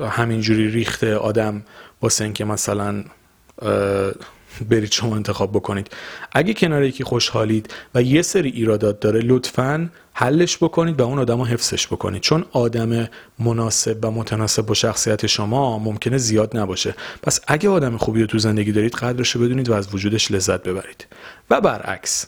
همینجوری 0.00 0.70
ریخته 0.70 1.16
آدم 1.16 1.62
واسه 2.02 2.24
اینکه 2.24 2.44
مثلا 2.44 3.04
برید 4.70 4.92
شما 4.92 5.16
انتخاب 5.16 5.52
بکنید. 5.52 5.90
اگه 6.32 6.54
کنار 6.54 6.84
یکی 6.84 7.04
خوشحالید 7.04 7.74
و 7.94 8.02
یه 8.02 8.22
سری 8.22 8.50
ایرادات 8.50 9.00
داره 9.00 9.20
لطفا 9.20 9.90
حلش 10.12 10.56
بکنید 10.56 11.00
و 11.00 11.04
اون 11.04 11.18
آدم 11.18 11.38
رو 11.38 11.44
حفظش 11.44 11.86
بکنید. 11.86 12.22
چون 12.22 12.44
آدم 12.52 13.08
مناسب 13.38 14.04
و 14.04 14.10
متناسب 14.10 14.66
با 14.66 14.74
شخصیت 14.74 15.26
شما 15.26 15.78
ممکنه 15.78 16.18
زیاد 16.18 16.56
نباشه. 16.56 16.94
پس 17.22 17.40
اگه 17.46 17.68
آدم 17.68 17.96
خوبی 17.96 18.20
رو 18.20 18.26
تو 18.26 18.38
زندگی 18.38 18.72
دارید 18.72 18.94
قدرش 18.94 19.30
رو 19.30 19.40
بدونید 19.40 19.68
و 19.68 19.72
از 19.72 19.94
وجودش 19.94 20.30
لذت 20.30 20.62
ببرید. 20.62 21.06
و 21.50 21.60
برعکس 21.60 22.26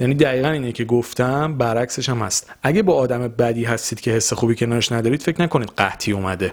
یعنی 0.00 0.14
دقیقا 0.14 0.48
اینه 0.48 0.72
که 0.72 0.84
گفتم 0.84 1.58
برعکسش 1.58 2.08
هم 2.08 2.18
هست. 2.18 2.50
اگه 2.62 2.82
با 2.82 2.94
آدم 2.94 3.28
بدی 3.28 3.64
هستید 3.64 4.00
که 4.00 4.10
حس 4.10 4.32
خوبی 4.32 4.54
کنارش 4.54 4.92
ندارید 4.92 5.22
فکر 5.22 5.42
نکنید 5.42 5.70
قحطی 5.76 6.12
اومده. 6.12 6.52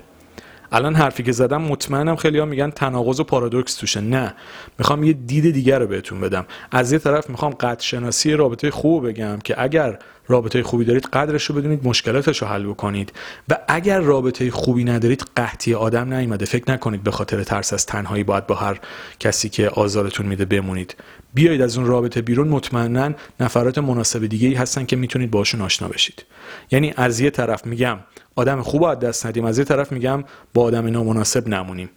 الان 0.72 0.96
حرفی 0.96 1.24
که 1.24 1.32
زدم 1.32 1.62
مطمئنم 1.62 2.16
خیلی 2.16 2.40
ها 2.40 2.46
میگن 2.46 2.70
تناقض 2.70 3.20
و 3.20 3.24
پارادوکس 3.24 3.76
توشه. 3.76 4.02
نه. 4.02 4.34
می‌خوام 4.80 5.04
یه 5.04 5.14
دید 5.14 5.54
دیگر 5.54 5.80
رو 5.80 5.88
بهتون 5.88 6.22
بدم. 6.22 6.46
از 6.72 6.92
یه 6.92 7.00
طرف 7.00 7.30
می‌خوام 7.30 7.52
قد 7.54 7.80
شناسی 7.80 8.34
رابطه 8.34 8.72
خوب 8.72 9.08
بگم 9.08 9.40
که 9.44 9.62
اگر 9.64 10.00
رابطه 10.32 10.64
خوبی 10.64 10.86
دارید 10.86 11.06
قدرش 11.06 11.44
رو 11.44 11.56
بدونید 11.56 11.88
مشکلاتش 11.88 12.42
رو 12.42 12.48
حل 12.48 12.64
بکنید. 12.64 13.14
و 13.50 13.58
اگر 13.68 14.00
رابطه 14.00 14.52
خوبی 14.52 14.84
ندارید 14.84 15.26
قحطی 15.36 15.74
آدم 15.74 16.14
نیومده. 16.14 16.46
فکر 16.46 16.72
نکنید 16.72 17.04
به 17.04 17.12
خاطر 17.12 17.44
ترس 17.44 17.74
از 17.74 17.86
تنهایی 17.86 18.24
باید 18.24 18.48
با 18.48 18.56
هر 18.56 18.80
کسی 19.20 19.50
که 19.50 19.70
آزارتون 19.70 20.26
میده 20.26 20.46
بمونید. 20.46 20.96
بیایید 21.34 21.62
از 21.62 21.78
اون 21.78 21.88
رابطه 21.88 22.22
بیرون. 22.22 22.48
مطمئنا 22.48 23.14
نفرات 23.40 23.78
مناسب 23.78 24.26
دیگه 24.26 24.48
ای 24.48 24.54
هستن 24.54 24.86
که 24.86 24.96
می‌تونید 24.96 25.32
باشون 25.32 25.62
آشنا 25.62 25.88
بشید. 25.88 26.26
یعنی 26.72 26.94
از 26.98 27.20
یه 27.20 27.30
طرف 27.30 27.66
میگم 27.66 28.00
آدم 28.36 28.62
خوب 28.62 28.84
از 28.84 29.00
دست 29.00 29.26
ندیم 29.26 29.46
از 29.46 29.60
یه 29.60 29.66
طرف 29.66 29.92
میگم 29.92 30.24
با 30.54 30.64
آدم 30.64 30.88
نامناسب 30.88 31.48
نمونیم. 31.48 31.90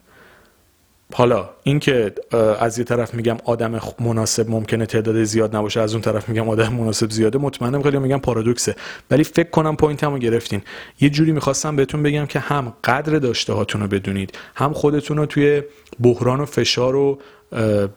حالا 1.13 1.51
اینکه 1.63 2.15
از 2.61 2.79
یه 2.79 2.85
طرف 2.85 3.15
میگم 3.15 3.37
آدم 3.45 3.81
مناسب 4.01 4.51
ممکنه 4.51 4.87
تعداد 4.87 5.25
زیاد 5.25 5.57
نباشه 5.57 5.81
از 5.81 5.93
اون 5.93 6.03
طرف 6.03 6.29
میگم 6.29 6.49
آدم 6.49 6.73
مناسب 6.73 7.11
زیاده 7.11 7.39
مطمئنم 7.39 7.83
خیلی 7.83 7.99
میگم 7.99 8.19
پارادوکسه. 8.19 8.77
ولی 9.11 9.25
فکر 9.25 9.51
کنم 9.51 9.77
پوینتمو 9.77 10.19
گرفتین. 10.19 10.63
یه 11.01 11.11
جوری 11.11 11.33
می‌خواستم 11.33 11.77
بهتون 11.77 12.03
بگم 12.03 12.27
که 12.27 12.39
هم 12.39 12.73
قدر 12.85 13.19
داشته 13.19 13.53
هاتون 13.53 13.81
رو 13.81 13.89
بدونید 13.89 14.39
هم 14.55 14.73
خودتون 14.73 15.17
رو 15.17 15.27
توی 15.27 15.63
بحران 16.01 16.41
و 16.41 16.47
فشار 16.47 16.97
و 16.97 17.19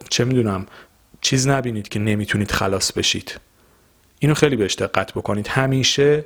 چه 0.10 0.26
می‌دونم 0.26 0.66
چیز 1.22 1.48
نبینید 1.48 1.88
که 1.88 2.00
نمی‌تونید 2.00 2.52
خلاص 2.52 2.92
بشید. 2.92 3.40
اینو 4.20 4.34
خیلی 4.34 4.56
بهش 4.56 4.76
دقت 4.76 5.12
بکنید. 5.14 5.48
همیشه 5.48 6.26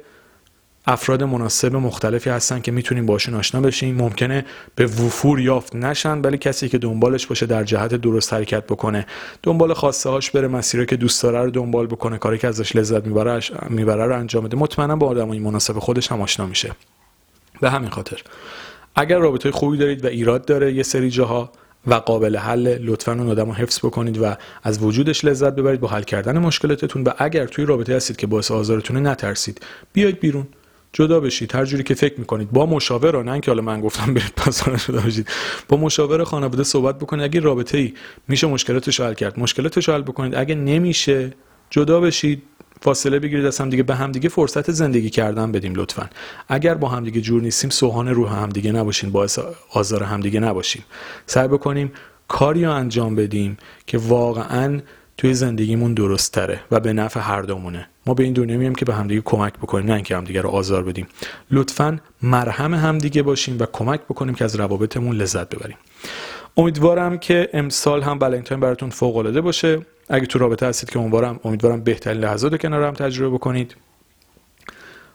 افراد 0.86 1.24
مناسب 1.24 1.76
مختلفی 1.76 2.30
هستن 2.30 2.60
که 2.60 2.72
می‌تونیم 2.72 3.06
باشون 3.06 3.36
آشنا 3.36 3.62
بشیم. 3.62 3.96
ممکنه 3.96 4.46
به 4.76 4.86
وفور 4.86 5.40
یافت 5.40 5.76
نشن 5.76 6.22
ولی 6.22 6.38
کسی 6.38 6.70
که 6.70 6.78
دنبالش 6.78 7.28
باشه 7.28 7.46
در 7.46 7.64
جهت 7.64 7.96
درست 7.96 8.34
حرکت 8.34 8.64
بکنه. 8.64 9.06
دنبال 9.44 9.74
خواسته 9.74 10.10
هاش 10.10 10.32
بره 10.32 10.48
مسیری 10.48 10.86
که 10.86 10.96
دوست 10.96 11.24
داره 11.24 11.40
رو 11.40 11.52
دنبال 11.52 11.88
بکنه 11.88 12.18
کاری 12.18 12.38
که 12.38 12.48
ازش 12.48 12.76
لذت 12.76 13.08
می‌بره 13.08 13.40
می‌بره 13.70 14.06
رو 14.06 14.20
انجام 14.20 14.44
بده. 14.44 14.58
مطمئنا 14.58 14.96
با 14.96 15.08
آدمای 15.08 15.40
مناسب 15.40 15.80
خودش 15.80 16.12
هم 16.12 16.22
آشنا 16.22 16.46
میشه. 16.46 16.72
به 17.62 17.70
همین 17.70 17.90
خاطر 17.90 18.22
اگر 18.96 19.18
رابطه 19.18 19.52
خوبی 19.52 19.78
دارید 19.78 20.06
و 20.06 20.08
ایراد 20.08 20.46
داره 20.46 20.74
یه 20.74 20.84
سری 20.84 21.10
جاها 21.10 21.52
و 21.88 21.94
قابل 21.94 22.38
حل 22.38 22.78
لطفا 22.82 23.12
اون 23.12 23.30
آدم 23.30 23.46
رو 23.46 23.54
حفظ 23.54 23.80
بکنید 23.80 24.18
و 24.18 24.36
از 24.64 24.84
وجودش 24.84 25.26
لذت 25.26 25.56
ببرید. 25.56 25.80
با 25.80 25.88
حل 25.88 26.04
کردن 26.04 26.38
مشکلاتتون 26.38 27.04
و 27.04 27.10
اگر 27.18 27.46
توی 27.46 27.66
رابطه 27.66 27.96
هستید 27.96 28.18
که 28.18 28.28
باعث 28.28 28.52
آزارتونه 28.52 29.00
نترسید. 29.00 29.62
بیاید 29.94 30.20
بیرون. 30.20 30.48
جدا 30.94 31.20
بشید. 31.20 31.56
هر 31.56 31.66
جوری 31.66 31.84
که 31.84 31.94
فکر 31.94 32.20
می‌کنید. 32.20 32.52
با 32.52 32.66
مشاور 32.66 33.24
نه 33.24 33.40
که 33.40 33.52
حالا 33.52 33.62
من 33.62 33.82
گفتم 33.82 34.14
برید 34.14 34.34
پاسانه 34.36 34.78
شده 34.78 35.00
باشید 35.00 35.28
با 35.68 35.78
مشاور 35.78 36.24
خانواده 36.24 36.64
صحبت 36.64 37.00
بکنید. 37.00 37.24
اگه 37.24 37.40
رابطه 37.40 37.78
ای 37.78 37.94
میشه 38.28 38.48
مشکلاتش 38.48 39.00
حل 39.00 39.14
کرد. 39.14 39.40
مشکلاتش 39.40 39.90
حل 39.90 40.02
بکنید. 40.02 40.36
اگه 40.36 40.56
نمیشه 40.56 41.34
جدا 41.70 42.00
بشید. 42.00 42.44
فاصله 42.82 43.20
بگیرید 43.20 43.46
از 43.46 43.60
هم 43.60 43.70
دیگه. 43.70 43.84
به 43.84 43.96
هم 43.96 44.12
دیگه 44.12 44.30
فرصت 44.30 44.72
زندگی 44.72 45.10
کردن 45.10 45.52
بدیم 45.52 45.76
لطفا. 45.76 46.10
اگر 46.48 46.76
با 46.76 46.88
هم 46.88 47.04
دیگه 47.04 47.22
جور 47.22 47.42
نیستیم 47.42 47.70
سوهان 47.70 48.08
روح 48.08 48.34
هم 48.34 48.50
دیگه 48.50 48.72
نباشین 48.72 49.12
باعث 49.12 49.40
آزار 49.70 50.04
هم 50.04 50.20
دیگه 50.20 50.40
نباشیم. 50.40 50.84
سعی 51.26 51.48
بکنیم 51.48 51.92
کاری 52.28 52.66
انجام 52.66 53.16
بدیم 53.16 53.58
که 53.88 53.98
واقعا 53.98 54.82
توی 55.22 55.34
زندگیمون 55.34 55.94
درست 55.94 56.34
تره 56.34 56.60
و 56.72 56.80
به 56.80 56.94
نفع 56.94 57.20
هر 57.20 57.42
دومونه. 57.42 57.88
ما 58.06 58.14
به 58.14 58.24
این 58.24 58.34
دنیا 58.34 58.58
میام 58.58 58.76
که 58.76 58.86
به 58.86 58.94
همدیگه 58.94 59.22
کمک 59.22 59.54
بکنیم 59.54 59.86
نه 59.86 59.94
اینکه 59.94 60.18
همدیگه 60.18 60.42
رو 60.42 60.50
آزار 60.50 60.84
بدیم. 60.84 61.08
لطفا 61.52 62.00
مرهم 62.22 62.74
همدیگه 62.74 63.22
باشیم 63.22 63.58
و 63.60 63.66
کمک 63.66 64.02
بکنیم 64.02 64.36
که 64.36 64.46
از 64.46 64.56
روابطمون 64.56 65.16
لذت 65.16 65.56
ببریم. 65.56 65.78
امیدوارم 66.58 67.18
که 67.18 67.50
امسال 67.54 68.02
هم 68.02 68.20
ولنتاین 68.22 68.62
براتون 68.62 68.90
فوق 68.90 69.18
العاده 69.18 69.42
باشه. 69.42 69.82
اگه 70.10 70.26
تو 70.26 70.40
رابطه 70.40 70.66
هستید 70.66 70.90
که 70.90 71.00
امیدوارم 71.00 71.40
امیدوارم 71.44 71.84
بهترین 71.84 72.22
لحظات 72.22 72.62
کنار 72.62 72.84
هم 72.84 72.94
تجربه 72.94 73.36
بکنید. 73.36 73.76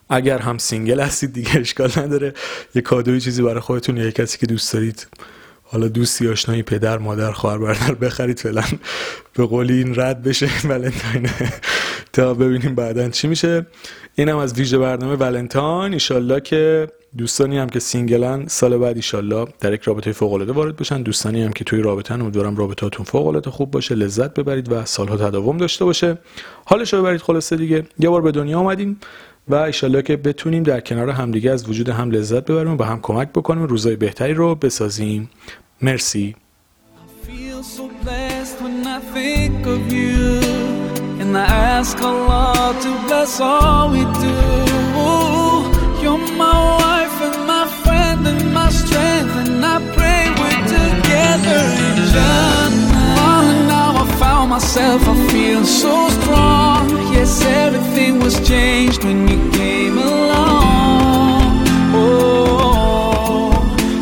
اگر 0.08 0.38
هم 0.38 0.58
single 0.58 1.00
هستید 1.00 1.32
دیگه 1.32 1.58
اشکال 1.58 1.90
نداره. 1.96 2.34
یه 2.74 2.82
کادویی 2.82 3.20
چیزی 3.20 3.42
برای 3.42 3.60
خودتون 3.60 3.96
یا 3.96 4.10
کسی 4.10 4.38
که 4.38 4.46
دوست 4.46 4.72
دارید. 4.72 5.06
حالا 5.68 5.88
دوستی 5.88 6.28
آشنایی 6.28 6.62
پدر 6.62 6.98
مادر 6.98 7.32
خواهر 7.32 7.58
برادر 7.58 7.94
بخرید 7.94 8.38
فعلا. 8.38 8.62
به 9.34 9.46
قولی 9.46 9.78
این 9.78 9.94
رد 9.94 10.22
بشه 10.22 10.50
ولنتاین 10.68 11.28
تا 12.12 12.34
ببینیم 12.34 12.74
بعدا 12.74 13.08
چی 13.08 13.28
میشه. 13.28 13.66
اینم 14.14 14.36
از 14.36 14.54
ویژه 14.54 14.78
برنامه 14.78 15.16
ولنتاین. 15.16 15.92
ایشالله 15.92 16.40
که 16.40 16.88
دوستانی 17.18 17.58
هم 17.58 17.68
که 17.68 17.80
single 17.80 18.37
ن 18.37 18.46
سال 18.46 18.78
بعد 18.78 18.96
ایشالله 18.96 19.46
در 19.60 19.72
یک 19.72 19.82
رابطه 19.82 20.12
فوق 20.12 20.32
العاده 20.32 20.52
وارد 20.52 20.76
بشن. 20.76 21.02
دوستانی 21.02 21.42
هم 21.42 21.52
که 21.52 21.64
توی 21.64 21.82
رابطه 21.82 22.14
امیدوارم 22.14 22.56
رابطهاتون 22.56 23.06
فوق 23.06 23.26
العاده 23.26 23.50
خوب 23.50 23.70
باشه 23.70 23.94
لذت 23.94 24.34
ببرید 24.34 24.72
و 24.72 24.84
سالها 24.84 25.16
تداوم 25.16 25.56
داشته 25.56 25.84
باشه. 25.84 26.18
حالش 26.64 26.94
رو 26.94 27.00
ببرید 27.00 27.20
خلاصه 27.20 27.56
دیگه. 27.56 27.86
یه 27.98 28.08
بار 28.08 28.22
به 28.22 28.32
دنیا 28.32 28.58
آمدیم 28.58 29.00
و 29.48 29.54
ایشالله 29.54 30.02
که 30.02 30.16
بتونیم 30.16 30.62
در 30.62 30.80
کنار 30.80 31.10
همدیگه 31.10 31.50
از 31.50 31.68
وجود 31.68 31.88
هم 31.88 32.10
لذت 32.10 32.44
ببریم 32.44 32.72
و 32.72 32.76
با 32.76 32.84
هم 32.84 33.00
کمک 33.00 33.28
بکنیم 33.28 33.64
روزای 33.64 33.96
بهتری 33.96 34.34
رو 34.34 34.54
بسازیم. 34.54 35.30
مرسی. 35.82 36.36
Found 54.20 54.50
myself, 54.50 55.02
I 55.06 55.14
feel 55.28 55.64
so 55.64 56.08
strong. 56.18 56.90
Yes, 57.12 57.44
everything 57.44 58.20
was 58.20 58.36
changed 58.48 59.04
when 59.04 59.28
you 59.28 59.38
came 59.50 59.98
along. 59.98 61.64
Oh, 61.94 63.50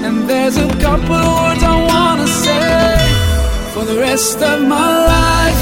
and 0.04 0.28
there's 0.28 0.56
a 0.56 0.68
couple 0.84 1.16
words 1.38 1.62
I 1.62 1.76
wanna 1.92 2.28
say 2.44 2.98
for 3.72 3.84
the 3.84 3.98
rest 3.98 4.38
of 4.42 4.62
my 4.62 4.90
life. 5.14 5.60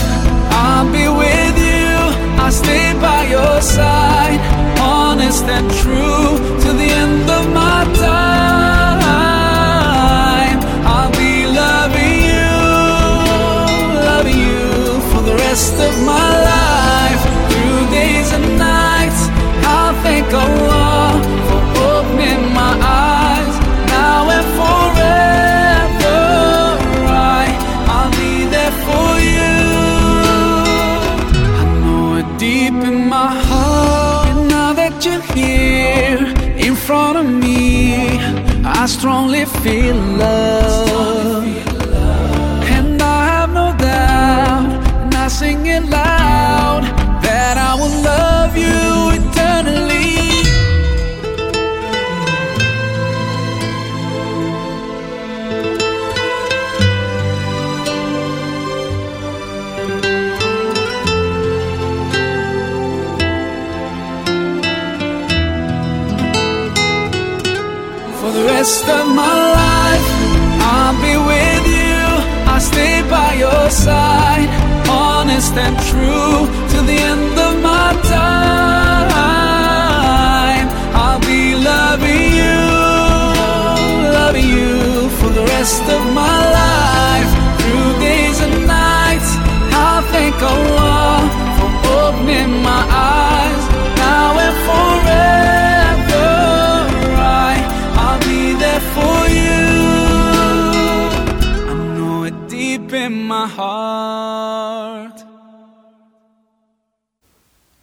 I'll 0.64 0.90
be 0.98 1.06
with 1.22 1.56
you, 1.72 1.94
I'll 2.42 2.52
stay 2.52 2.86
by 3.00 3.20
your 3.36 3.60
side, 3.60 4.40
honest 4.78 5.44
and 5.44 5.70
true 5.82 6.28
to 6.64 6.68
the 6.80 6.88
end 7.04 7.30
of 7.38 7.44
my 7.52 7.84
time. 8.04 8.31
strongly 39.02 39.44
feel 39.44 39.96
love, 39.96 41.44
and 42.76 43.02
I 43.02 43.24
have 43.32 43.50
no 43.50 43.76
doubt, 43.76 44.86
and 45.02 45.12
I 45.12 45.26
sing 45.26 45.66
it 45.66 45.82
loud. 45.90 46.11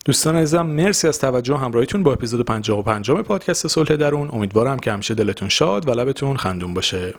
دوستان 0.10 0.36
عزیزم 0.36 0.65
مرسی 0.65 1.08
از 1.08 1.19
توجه 1.19 1.58
همراهیتون 1.58 2.04
با 2.04 2.13
اپیزود 2.13 2.45
55 2.45 3.12
پادکست 3.12 3.67
صلح 3.67 3.95
درون. 3.95 4.30
امیدوارم 4.34 4.80
که 4.80 4.91
همیشه 4.91 5.13
دلتون 5.13 5.50
شاد 5.50 5.88
و 5.88 5.91
لبتون 5.91 6.38
خندون 6.38 6.74
باشه. 6.74 7.13